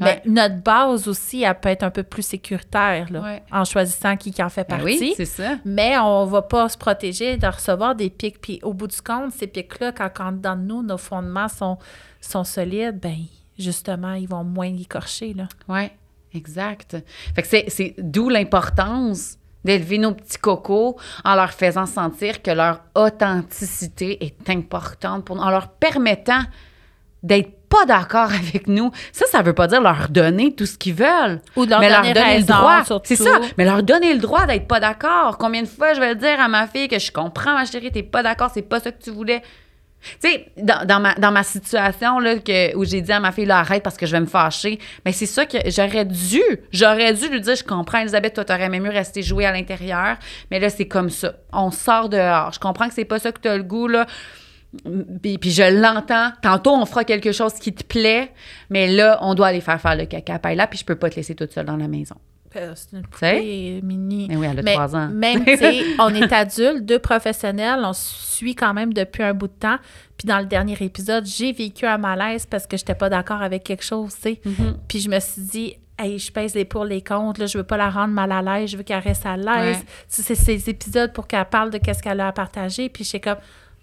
[0.00, 0.22] Mais Ouais.
[0.26, 3.42] notre base aussi, elle peut être un peu plus sécuritaire là, Ouais.
[3.52, 4.98] en choisissant qui, qui en fait Ben partie.
[4.98, 5.54] oui, c'est ça.
[5.64, 8.40] mais on va pas se protéger de recevoir des pics.
[8.40, 11.78] Puis au bout du compte, ces pics-là, quand, quand dans nous, nos fondements sont,
[12.20, 13.14] sont solides, ben
[13.56, 15.36] justement, ils vont moins écorcher.
[15.68, 15.90] Oui,
[16.34, 16.96] exact.
[17.34, 22.50] Fait que c'est, c'est d'où l'importance d'élever nos petits cocos en leur faisant sentir que
[22.50, 26.42] leur authenticité est importante pour nous, en leur permettant
[27.22, 28.92] d'être pas d'accord avec nous.
[29.12, 31.40] Ça, ça veut pas dire leur donner tout ce qu'ils veulent.
[31.56, 33.00] Ou de leur mais donner leur donner raison, le droit.
[33.04, 33.40] C'est ça.
[33.58, 35.38] Mais leur donner le droit d'être pas d'accord.
[35.38, 37.90] Combien de fois je vais le dire à ma fille que je comprends, ma chérie,
[37.90, 39.42] t'es pas d'accord, c'est pas ça que tu voulais?
[40.22, 43.82] Tu sais, dans, ma, dans ma situation que, où j'ai dit à ma fille, arrête
[43.82, 46.42] parce que je vais me fâcher, mais c'est ça que j'aurais dû,
[46.72, 50.16] j'aurais dû lui dire, je comprends, Elisabeth, toi, t'aurais aimé mieux rester jouer à l'intérieur,
[50.50, 51.34] mais là, c'est comme ça.
[51.52, 52.52] On sort dehors.
[52.52, 54.06] Je comprends que c'est pas ça que t'as le goût, là.
[55.22, 56.32] Puis, puis je l'entends.
[56.42, 58.32] Tantôt, on fera quelque chose qui te plaît,
[58.70, 60.96] mais là, on doit aller faire faire le caca à paille là, puis je peux
[60.96, 62.16] pas te laisser toute seule dans la maison.
[62.56, 64.26] Euh, C'est une poupée mini.
[64.28, 65.08] Mais oui, elle a Mais trois ans.
[65.08, 69.34] même, tu sais, on est adultes, deux professionnels, on se suit quand même depuis un
[69.34, 69.78] bout de temps.
[70.16, 73.64] Puis dans le dernier épisode, j'ai vécu un malaise parce que j'étais pas d'accord avec
[73.64, 74.40] quelque chose, tu sais.
[74.44, 74.76] Mhm.
[74.88, 77.64] Puis je me suis dit, hey, je pèse les pour les contre, là, je veux
[77.64, 79.76] pas la rendre mal à l'aise, je veux qu'elle reste à l'aise.
[79.78, 79.82] Ouais.
[80.08, 82.88] Tu sais, C'est ces épisodes pour qu'elle parle de qu'est-ce qu'elle a à partager.
[82.88, 83.38] Puis j'étais comme,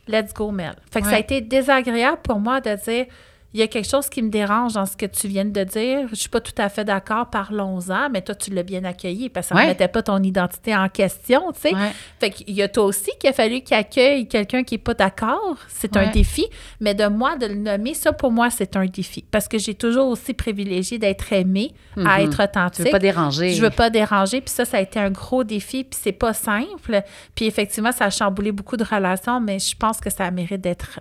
[0.07, 0.75] let's go, Mel.
[0.91, 3.05] Fait que ça a été désagréable pour moi de dire,
[3.53, 6.07] il y a quelque chose qui me dérange dans ce que tu viens de dire.
[6.09, 9.47] Je suis pas tout à fait d'accord, parlons-en, mais toi, tu l'as bien accueilli parce
[9.47, 9.67] que ça ne Ouais.
[9.67, 11.73] mettait pas ton identité en question, tu sais.
[11.75, 11.91] Ouais.
[12.19, 14.93] Fait qu'il y a toi aussi qu'il a fallu qu'il accueille quelqu'un qui n'est pas
[14.93, 15.57] d'accord.
[15.67, 16.45] C'est un défi.
[16.79, 19.23] Mais de moi, de le nommer, ça, pour moi, c'est un défi.
[19.29, 22.27] Parce que j'ai toujours aussi privilégié d'être aimée, à Mhm.
[22.27, 22.85] être authentique.
[22.85, 23.49] veux pas déranger.
[23.51, 24.41] Je veux pas déranger.
[24.41, 25.83] Puis ça, ça a été un gros défi.
[25.83, 27.01] Puis c'est pas simple.
[27.35, 30.99] Puis effectivement, ça a chamboulé beaucoup de relations, mais je pense que ça mérite d'être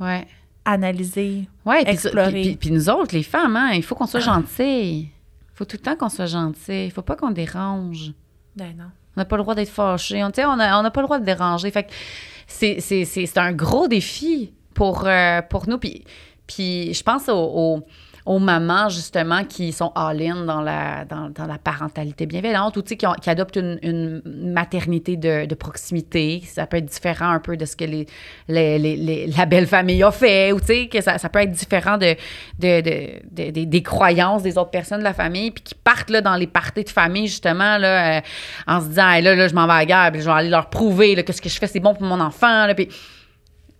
[0.64, 1.48] Analysé.
[1.64, 2.56] Ouais, Explorer.
[2.58, 5.00] puis- nous autres, les femmes, hein, il faut qu'on soit gentils.
[5.00, 5.10] Il
[5.54, 6.86] faut tout le temps qu'on soit gentils.
[6.86, 8.12] Il faut pas qu'on dérange.
[8.56, 8.84] Ben non.
[9.16, 10.22] On n'a pas le droit d'être fâché.
[10.24, 11.70] On n'a on n'a pas le droit de déranger.
[11.70, 11.90] Fait que
[12.46, 12.80] c'est-
[13.38, 15.78] un gros défi pour, euh, pour nous.
[15.78, 16.04] Puis,
[16.46, 17.82] puis je pense aux, aux-
[18.26, 23.06] aux mamans, justement, qui sont all-in dans la, dans, dans la parentalité bienveillante ou qui,
[23.06, 26.42] ont- qui adoptent une, une maternité de, de proximité.
[26.46, 28.06] Ça peut être différent un peu de ce que les,
[28.48, 31.96] les- les- les- la belle famille a fait ou que ça, ça peut être différent
[31.98, 32.14] de,
[32.58, 36.10] de, de- de- des- des croyances des autres personnes de la famille, puis qui partent
[36.10, 38.20] là, dans les parties de famille, justement, là, euh,
[38.66, 40.50] en se disant, là, là, je m'en vais à la guerre, puis je vais aller
[40.50, 42.66] leur prouver que ce que je fais, c'est bon pour mon enfant.
[42.76, 42.88] Puis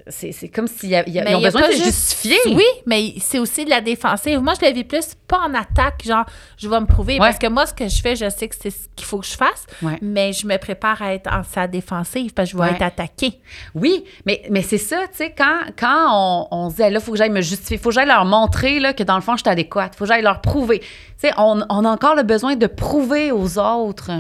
[0.09, 2.37] c'est comme s'ils ont besoin de justifier.
[2.47, 4.41] Oui, mais c'est aussi de la défensive.
[4.41, 6.25] Moi, je le vis plus pas en attaque, genre,
[6.57, 7.19] je vais me prouver.
[7.19, 9.27] Parce que moi, ce que je fais, je sais que c'est ce qu'il faut que
[9.27, 9.99] je fasse, Ouais.
[10.03, 12.75] mais je me prépare à être en sa défensive parce que je vais Ouais.
[12.77, 13.41] être attaquée.
[13.75, 17.01] Oui, mais, mais c'est ça, tu sais, quand, quand on, on se dit, là, il
[17.01, 19.23] faut que j'aille me justifier, il faut que j'aille leur montrer là, que dans le
[19.23, 20.81] fond, je suis adéquate, il faut que j'aille leur prouver.
[20.81, 20.87] Tu
[21.19, 24.11] sais, on, on a encore le besoin de prouver aux autres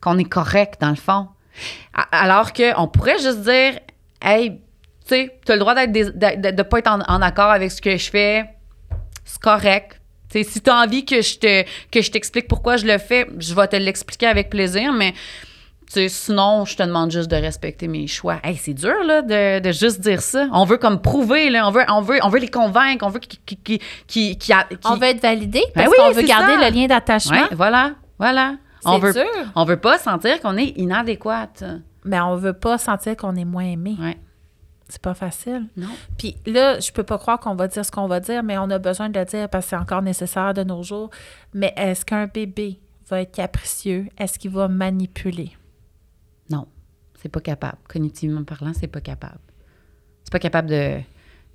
[0.00, 1.28] qu'on est correct, dans le fond.
[2.12, 3.78] Alors qu'on pourrait juste dire,
[4.22, 4.60] hey,
[5.10, 7.70] tu sais, tu as le droit d'être de ne pas être en, en accord avec
[7.70, 8.44] ce que je fais,
[9.24, 10.00] c'est correct.
[10.32, 13.52] Si tu as envie que je te que je t'explique pourquoi je le fais, je
[13.54, 15.12] vais te l'expliquer avec plaisir, mais
[16.08, 18.38] sinon, je te demande juste de respecter mes choix.
[18.44, 20.46] Hey, c'est dur, là, de, de juste dire ça.
[20.52, 21.66] On veut comme prouver, là.
[21.66, 23.04] On veut, on veut, on veut les convaincre.
[23.04, 23.80] On veut qu'ils...
[24.84, 26.70] On veut être validé Ben parce oui, qu'on veut garder ça.
[26.70, 27.42] le lien d'attachement.
[27.42, 28.54] Ouais, voilà, voilà.
[28.84, 29.24] On veut, dur.
[29.56, 31.64] on veut pas sentir qu'on est inadéquate.
[32.04, 33.96] Mais on veut pas sentir qu'on est moins aimé.
[34.00, 34.16] Ouais.
[34.90, 35.66] C'est pas facile.
[35.76, 35.88] Non.
[36.18, 38.68] Puis là, je peux pas croire qu'on va dire ce qu'on va dire, mais on
[38.70, 41.10] a besoin de le dire parce que c'est encore nécessaire de nos jours.
[41.54, 44.08] Mais est-ce qu'un bébé va être capricieux?
[44.18, 45.56] Est-ce qu'il va manipuler?
[46.50, 46.66] Non,
[47.22, 47.78] c'est pas capable.
[47.88, 49.38] Cognitivement parlant, c'est pas capable.
[50.24, 51.00] C'est pas capable de,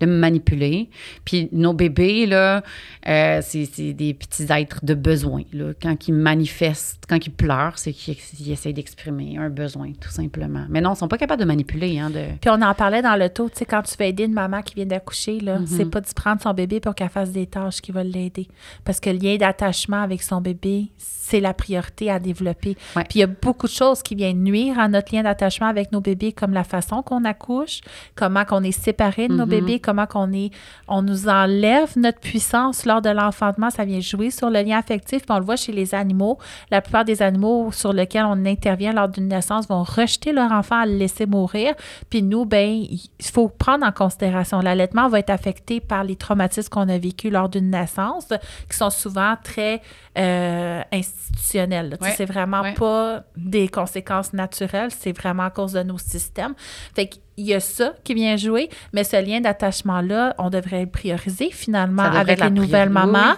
[0.01, 0.89] de me manipuler.
[1.23, 2.63] Puis nos bébés, là,
[3.07, 5.43] euh, c'est des petits êtres de besoin.
[5.53, 5.71] Là.
[5.81, 10.65] Quand ils manifestent, quand ils pleurent, c'est qu'ils ils essayent d'exprimer un besoin, tout simplement.
[10.69, 11.99] Mais non, ils sont pas capables de manipuler.
[11.99, 12.25] Hein, de...
[12.41, 14.61] Puis on en parlait dans le taux, tu sais, quand tu vas aider une maman
[14.61, 15.67] qui vient d'accoucher, là, Mhm.
[15.67, 18.47] c'est pas de prendre son bébé pour qu'elle fasse des tâches qui vont l'aider.
[18.83, 22.75] Parce que le lien d'attachement avec son bébé, c'est la priorité à développer.
[22.95, 23.03] Ouais.
[23.09, 25.91] Puis il y a beaucoup de choses qui viennent nuire à notre lien d'attachement avec
[25.91, 27.81] nos bébés, comme la façon qu'on accouche,
[28.15, 29.49] comment qu'on est séparé de nos Mhm.
[29.49, 30.51] bébés, comment qu'on est,
[30.87, 35.25] on nous enlève notre puissance lors de l'enfantement, ça vient jouer sur le lien affectif.
[35.25, 36.37] Puis on le voit chez les animaux.
[36.71, 40.81] La plupart des animaux sur lesquels on intervient lors d'une naissance vont rejeter leur enfant
[40.81, 41.73] à le laisser mourir.
[42.09, 44.59] Puis nous, ben, il faut prendre en considération.
[44.59, 48.27] L'allaitement va être affecté par les traumatismes qu'on a vécus lors d'une naissance,
[48.69, 49.81] qui sont souvent très
[50.17, 51.97] euh, institutionnels.
[52.01, 52.73] Ouais, C'est vraiment ouais.
[52.73, 56.53] pas des conséquences naturelles, c'est vraiment à cause de nos systèmes.
[56.95, 60.87] Fait qu'il y a ça qui vient jouer, mais ce lien d'attachement-là, on devrait le
[60.89, 63.35] prioriser finalement avec les nouvelles mamans.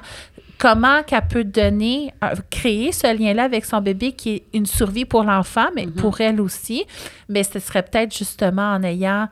[0.59, 5.05] Comment qu'elle peut donner, euh, créer ce lien-là avec son bébé qui est une survie
[5.05, 5.91] pour l'enfant, mais Mhm.
[5.93, 6.83] pour elle aussi.
[7.29, 9.27] Mais ce serait peut-être justement en ayant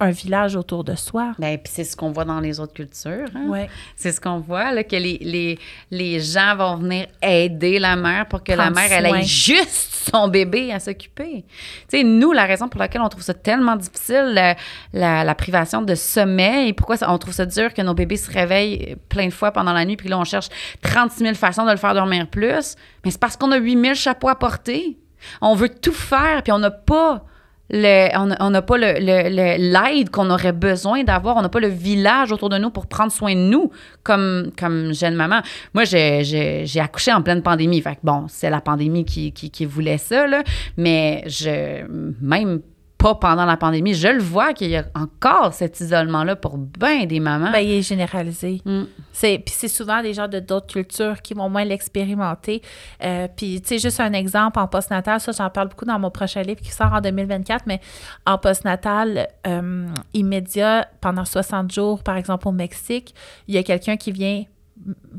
[0.00, 1.32] un village autour de soi.
[1.38, 3.28] Ben, puis c'est ce qu'on voit dans les autres cultures.
[3.34, 3.46] hein.
[3.48, 3.68] Ouais.
[3.96, 5.58] C'est ce qu'on voit, là, que les, les,
[5.90, 10.28] les gens vont venir aider la mère pour que la mère, elle ait juste son
[10.28, 11.44] bébé à s'occuper.
[11.88, 14.56] Tu sais, nous, la raison pour laquelle on trouve ça tellement difficile, la,
[14.92, 18.30] la- la privation de sommeil, pourquoi ça- on trouve ça dur que nos bébés se
[18.30, 20.48] réveillent plein de fois pendant la nuit, puis là, on cherche
[20.82, 23.94] 36 000 façons de le faire dormir plus, mais c'est parce qu'on a 8 000
[23.94, 24.96] chapeaux à porter.
[25.42, 27.24] On veut tout faire, puis on n'a pas
[27.72, 31.36] on n'a pas le- le- le- l'aide qu'on aurait besoin d'avoir.
[31.36, 33.70] On n'a pas le village autour de nous pour prendre soin de nous
[34.02, 35.40] comme, comme jeune maman.
[35.74, 37.80] Moi, j'ai, accouché en pleine pandémie.
[37.80, 40.26] Fait bon, c'est la pandémie qui, qui, qui voulait ça.
[40.76, 41.84] Mais je,
[42.20, 42.60] même
[43.00, 43.94] pas pendant la pandémie.
[43.94, 47.50] Je le vois qu'il y a encore cet isolement-là pour bien des mamans.
[47.50, 48.60] Ben, il est généralisé.
[48.64, 48.82] Mm.
[49.12, 52.60] C'est, puis c'est souvent des gens de d'autres cultures qui vont moins l'expérimenter.
[53.02, 56.10] Euh, puis, tu sais, juste un exemple en postnatal, ça, j'en parle beaucoup dans mon
[56.10, 57.80] prochain livre qui sort en 2024, mais
[58.26, 63.14] en postnatal euh, immédiat, pendant 60 jours, par exemple au Mexique,
[63.48, 64.44] il y a quelqu'un qui vient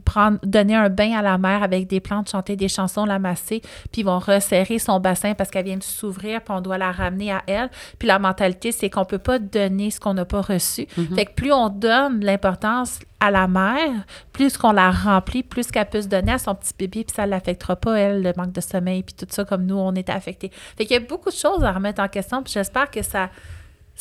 [0.06, 3.62] prendre, donner un bain à la mère avec des plantes, chanter des chansons, la masser,
[3.92, 6.92] puis ils vont resserrer son bassin parce qu'elle vient de s'ouvrir, puis on doit la
[6.92, 7.70] ramener à elle.
[8.00, 10.88] Puis la mentalité, c'est qu'on peut pas donner ce qu'on n'a pas reçu.
[11.16, 13.92] Fait que plus on donne l'importance à la mère,
[14.34, 17.26] plus qu'on la remplit, plus qu'elle peut se donner à son petit bébé, puis ça
[17.26, 20.12] ne l'affectera pas, elle, le manque de sommeil, puis tout ça, comme nous, on était
[20.12, 20.50] affectés.
[20.76, 23.30] Fait qu'il y a beaucoup de choses à remettre en question, puis j'espère que ça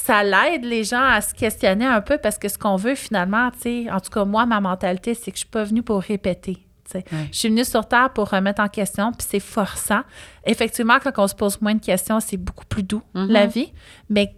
[0.05, 3.51] ça l'aide les gens à se questionner un peu parce que ce qu'on veut finalement,
[3.51, 6.01] tu sais, en tout cas, moi, ma mentalité, c'est que je suis pas venue pour
[6.01, 6.55] répéter.
[6.85, 7.05] tu sais.
[7.13, 7.29] Ouais.
[7.31, 10.01] Je suis venue sur Terre pour remettre en question, puis c'est forçant.
[10.45, 13.29] Effectivement, quand on se pose moins de questions, c'est beaucoup plus doux, Mhm.
[13.31, 13.73] la vie.
[14.09, 14.35] Mais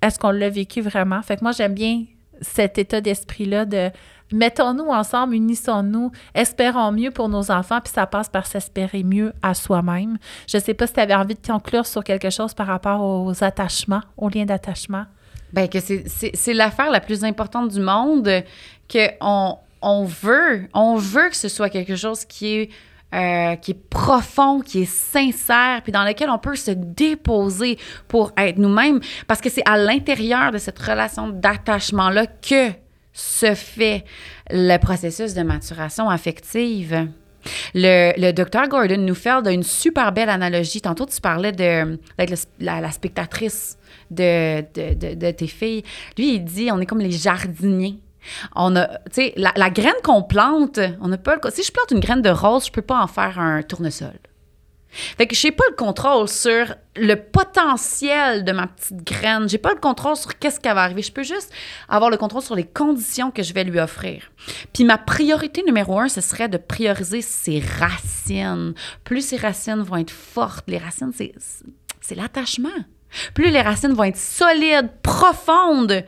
[0.00, 1.20] est-ce qu'on l'a vécu vraiment?
[1.22, 2.04] Fait que moi, j'aime bien
[2.40, 3.90] cet état d'esprit-là de
[4.32, 9.54] mettons-nous ensemble, unissons-nous, espérons mieux pour nos enfants, puis ça passe par s'espérer mieux à
[9.54, 10.18] soi-même.
[10.48, 13.44] Je sais pas si tu avais envie de conclure sur quelque chose par rapport aux
[13.44, 15.04] attachements, aux liens d'attachement.
[15.52, 18.28] Ben, que c'est- l'affaire la plus importante du monde,
[18.88, 22.70] que on, on veut, on veut que ce soit quelque chose qui est,
[23.14, 27.78] euh, qui est profond, qui est sincère, puis dans lequel on peut se déposer
[28.08, 32.70] pour être nous-mêmes, parce que c'est à l'intérieur de cette relation d'attachement-là que
[33.12, 34.04] se fait
[34.50, 37.08] le processus de maturation affective.
[37.74, 40.80] Le, le docteur Gordon Neufeld a une super belle analogie.
[40.80, 41.98] Tantôt, tu parlais d'être
[42.60, 43.78] la, spectatrice
[44.10, 44.60] de,
[45.30, 45.82] tes filles.
[46.16, 47.98] Lui, il dit on est comme les jardiniers.
[48.54, 48.88] On a,
[49.36, 52.70] la, graine qu'on plante, on n'a pas Si je plante une graine de rose, je
[52.70, 54.18] peux pas en faire un tournesol.
[54.92, 59.48] Fait que j'ai pas le contrôle sur le potentiel de ma petite graine.
[59.48, 61.02] J'ai pas le contrôle sur qu'est-ce qui va arriver.
[61.02, 61.50] Je peux juste
[61.88, 64.30] avoir le contrôle sur les conditions que je vais lui offrir.
[64.74, 68.74] Puis ma priorité numéro un, ce serait de prioriser ses racines.
[69.04, 71.34] Plus ses racines vont être fortes, les racines, c'est,
[72.00, 72.68] c'est l'attachement.
[73.34, 76.04] Plus les racines vont être solides, profondes,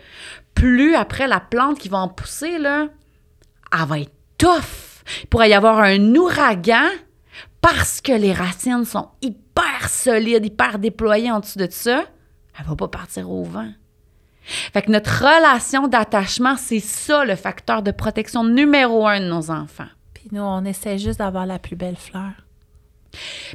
[0.55, 2.89] plus après la plante qui va en pousser, là,
[3.73, 5.03] elle va être tough.
[5.23, 6.89] Il pourrait y avoir un ouragan
[7.65, 12.05] parce que les racines sont hyper solides, hyper déployées en dessous de ça.
[12.59, 13.71] Elle va pas partir au vent.
[14.43, 19.51] Fait que notre relation d'attachement, c'est ça le facteur de protection numéro un de nos
[19.51, 19.89] enfants.
[20.13, 22.33] Puis nous, on essaie juste d'avoir la plus belle fleur.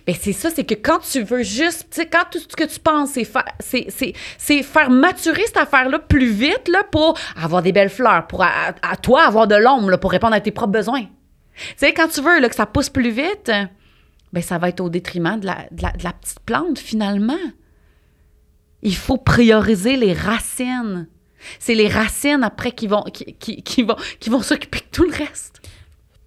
[0.07, 2.63] Ben c'est ça, c'est que quand tu veux juste, tu sais, quand tout ce que
[2.63, 7.15] tu penses, c'est faire, c'est, c'est, c'est faire maturer cette affaire-là plus vite, là, pour
[7.39, 10.41] avoir des belles fleurs, pour à, à toi avoir de l'ombre, là, pour répondre à
[10.41, 11.03] tes propres besoins.
[11.03, 13.51] Tu sais, quand tu veux, là, que ça pousse plus vite,
[14.33, 17.33] ben ça va être au détriment de la, de la, de la petite plante, finalement.
[18.81, 21.07] Il faut prioriser les racines.
[21.57, 25.05] C'est les racines, après, qui vont, qui, qui, qui vont, qui vont s'occuper de tout
[25.05, 25.61] le reste.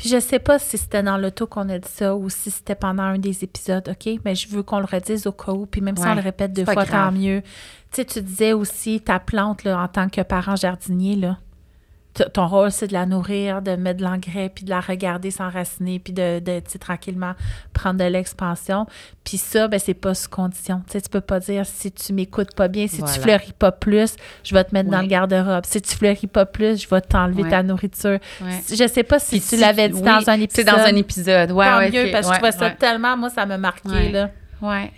[0.02, 2.74] Puis je sais pas si c'était dans l'auto qu'on a dit ça ou si c'était
[2.74, 4.18] pendant un des épisodes, OK?
[4.24, 5.64] Mais je veux qu'on le redise au cas où.
[5.64, 6.88] Puis même si on le répète deux fois, grave.
[6.88, 7.42] tant mieux.
[7.42, 7.48] Tu
[7.92, 11.38] sais, tu disais aussi ta plante, là, en tant que parent jardinier, là.
[12.34, 15.98] Ton rôle, c'est de la nourrir, de mettre de l'engrais, puis de la regarder s'enraciner,
[15.98, 17.32] puis de, de tranquillement
[17.72, 18.86] prendre de l'expansion.
[19.24, 20.82] Puis ça, ben, c'est pas sous condition.
[20.86, 23.14] Tu sais, tu peux pas dire si tu m'écoutes pas bien, si Voilà.
[23.14, 25.64] tu fleuris pas plus, je vais te mettre dans le garde-robe.
[25.64, 28.18] Si tu fleuris pas plus, je vais t'enlever ta nourriture.
[28.42, 28.60] Ouais.
[28.68, 30.50] Je sais pas si tu l'avais dit oui, dans un épisode.
[30.50, 33.30] C'est dans un épisode, ouais, Tant ouais, mieux, parce que je trouvais ça tellement, moi,
[33.30, 34.30] ça m'a marqué, là.
[34.60, 34.92] Ouais.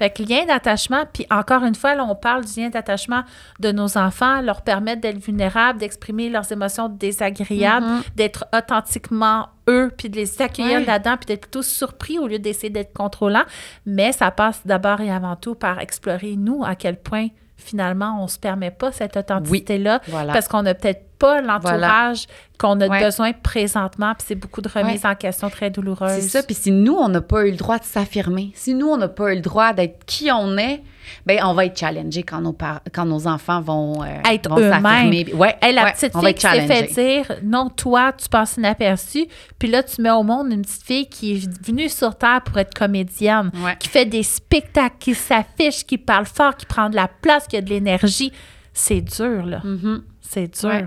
[0.00, 3.22] Fait que lien d'attachement, puis encore une fois, là, on parle du lien d'attachement
[3.58, 8.02] de nos enfants, leur permettre d'être vulnérables, d'exprimer leurs émotions désagréables, Mhm.
[8.16, 12.70] d'être authentiquement eux, puis de les accueillir là-dedans, puis d'être plutôt surpris au lieu d'essayer
[12.70, 13.44] d'être contrôlant.
[13.84, 17.26] Mais ça passe d'abord et avant tout par explorer, nous, à quel point,
[17.60, 20.32] finalement, on se permet pas cette authenticité-là, Voilà.
[20.32, 22.26] parce qu'on n'a peut-être pas l'entourage
[22.58, 23.04] qu'on a Ouais.
[23.04, 26.20] besoin présentement, puis c'est beaucoup de remises en question très douloureuses.
[26.22, 26.42] C'est ça.
[26.42, 29.08] Puis si nous, on n'a pas eu le droit de s'affirmer, si nous, on n'a
[29.08, 30.82] pas eu le droit d'être qui on est,
[31.26, 35.10] ben on va être challengé quand nos, par- quand nos enfants vont, euh, Être eux-mêmes.
[35.34, 39.26] Ouais, Hey, la ouais, petite fille qui s'est fait dire non, toi, tu passes inaperçu.
[39.58, 42.58] Puis là, tu mets au monde une petite fille qui est venue sur Terre pour
[42.58, 43.76] être comédienne, Ouais.
[43.78, 47.56] qui fait des spectacles, qui s'affiche, qui parle fort, qui prend de la place, qui
[47.56, 48.32] a de l'énergie.
[48.72, 49.60] C'est dur, là.
[49.64, 50.02] Mhm.
[50.20, 50.86] C'est dur.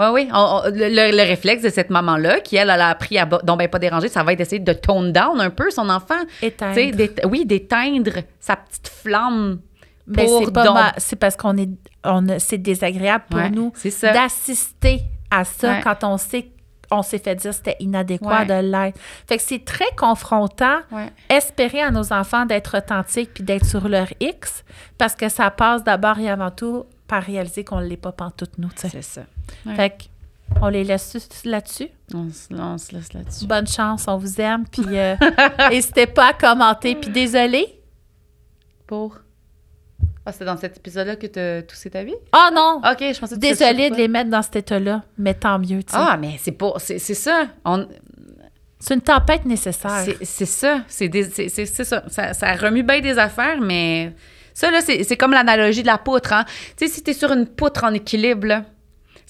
[0.00, 0.06] Ouais.
[0.12, 0.30] Oui, oui.
[0.32, 3.26] On- on- le, le- le réflexe de cette maman-là, qui, elle, elle a appris à
[3.26, 6.18] donc ben pas déranger, ça va être d'essayer de tone down un peu son enfant.
[6.42, 6.78] Éteindre.
[7.24, 9.60] Oui, d'éteindre sa petite flamme.
[10.06, 11.68] Mais pour c'est pas c'est parce qu'on est
[12.04, 13.72] on c'est désagréable pour Ouais, nous
[14.12, 15.80] d'assister à ça Ouais.
[15.84, 16.48] quand on sait
[16.90, 18.46] on s'est fait dire que c'était inadéquat Ouais.
[18.46, 18.98] de l'être.
[19.28, 20.78] Fait que c'est très confrontant
[21.28, 24.64] espérer à nos enfants d'être authentiques puis d'être sur leur X
[24.98, 28.52] parce que ça passe d'abord et avant tout par réaliser qu'on ne l'est pas pantoute
[28.58, 28.70] nous.
[28.74, 29.22] C'est ça.
[29.66, 29.74] Ouais.
[29.76, 29.98] Fait
[30.60, 31.88] on les laisse là-dessus.
[32.12, 33.46] On, se- on se laisse là-dessus.
[33.46, 34.64] Bonne chance, on vous aime.
[34.70, 35.14] Puis euh,
[35.70, 36.96] n'hésitez pas à commenter.
[36.96, 37.80] Puis désolé.
[38.86, 39.18] Pour?
[40.26, 42.14] Ah, c'est dans cet épisode-là que tu as toussé ta vie?
[42.34, 42.80] Oh non!
[42.84, 45.82] OK, je pensais que Désolée de les mettre dans cet état-là, mais tant mieux.
[45.82, 45.98] tu sais.
[45.98, 46.72] Ah, mais c'est pas.
[46.78, 47.46] C'est c'est ça.
[47.64, 47.86] On,
[48.78, 50.02] C'est une tempête nécessaire.
[50.04, 50.82] c'est c'est ça.
[50.88, 52.02] C'est ça.
[52.08, 52.32] ça.
[52.34, 54.12] Ça remue bien des affaires, mais
[54.52, 56.32] ça, là, c'est c'est comme l'analogie de la poutre.
[56.32, 56.44] Hein?
[56.76, 58.64] Tu sais, si tu es sur une poutre en équilibre, là,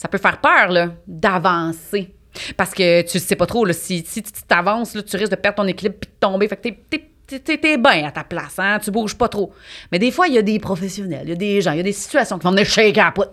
[0.01, 2.15] ça peut faire peur là, d'avancer.
[2.57, 5.57] Parce que tu sais pas trop, si, si tu t'avances, là, tu risques de perdre
[5.57, 6.49] ton équilibre puis de tomber.
[6.49, 8.79] Fait que t'es- t'es- t'es- bien à ta place, hein?
[8.83, 9.53] tu bouges pas trop.
[9.93, 11.81] Mais des fois, il y a des professionnels, il y a des gens, il y
[11.81, 13.33] a des situations qui vont venir shaker la poutre.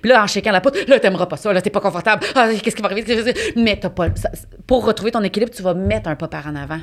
[0.00, 2.24] Puis là, en shaking la poutre, là, t'aimeras pas ça, là, t'es pas confortable.
[2.34, 3.34] Ah, qu'est-ce qui va arriver?
[3.56, 4.08] Mais t'as pas.
[4.16, 4.30] ça-
[4.66, 6.80] pour retrouver ton équilibre, tu vas mettre un pas par en avant.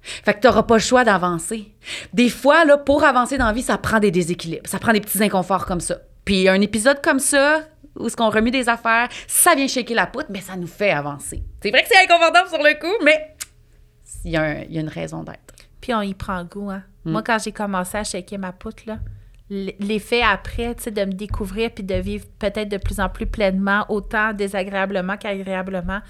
[0.00, 1.74] Fait que t'auras pas le choix d'avancer.
[2.14, 4.66] Des fois, là, pour avancer dans la vie, ça prend des déséquilibres.
[4.68, 5.98] Ça prend des petits inconforts comme ça.
[6.24, 7.60] Puis un épisode comme ça,
[8.00, 10.90] où ce qu'on remue des affaires, ça vient shaker la poutre, mais ça nous fait
[10.90, 11.42] avancer.
[11.62, 13.36] C'est vrai que c'est inconfortable sur le coup, mais
[14.24, 15.54] il y, a y une raison d'être.
[15.80, 16.70] Puis on y prend goût.
[16.70, 16.82] Hein.
[17.04, 17.12] Mm.
[17.12, 18.98] Moi, quand j'ai commencé à shaker ma poutre, là,
[19.50, 23.26] l'effet après, tu sais, de me découvrir puis de vivre peut-être de plus en plus
[23.26, 26.00] pleinement, autant désagréablement qu'agréablement,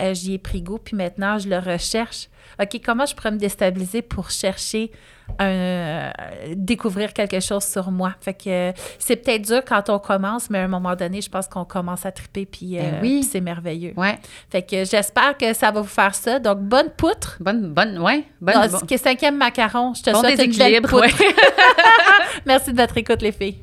[0.00, 0.78] euh, j'y ai pris goût.
[0.78, 2.28] Puis maintenant, je le recherche.
[2.60, 4.90] OK, comment je pourrais me déstabiliser pour chercher
[5.38, 6.10] un,
[6.56, 8.14] découvrir quelque chose sur moi?
[8.20, 11.28] Fait que euh, c'est peut-être dur quand on commence, mais à un moment donné, je
[11.28, 13.20] pense qu'on commence à triper puis, euh, Ben oui.
[13.20, 13.92] puis c'est merveilleux.
[13.96, 14.18] Ouais.
[14.50, 16.38] Fait que j'espère que ça va vous faire ça.
[16.38, 17.36] Donc, bonne poutre.
[17.40, 18.24] Bonne, bonne, ouais.
[18.40, 21.02] Bonne, Ah, bon, cinquième macaron, je te bon souhaite une belle poutre.
[21.02, 21.12] ouais.
[22.46, 23.58] Merci de votre écoute, les filles.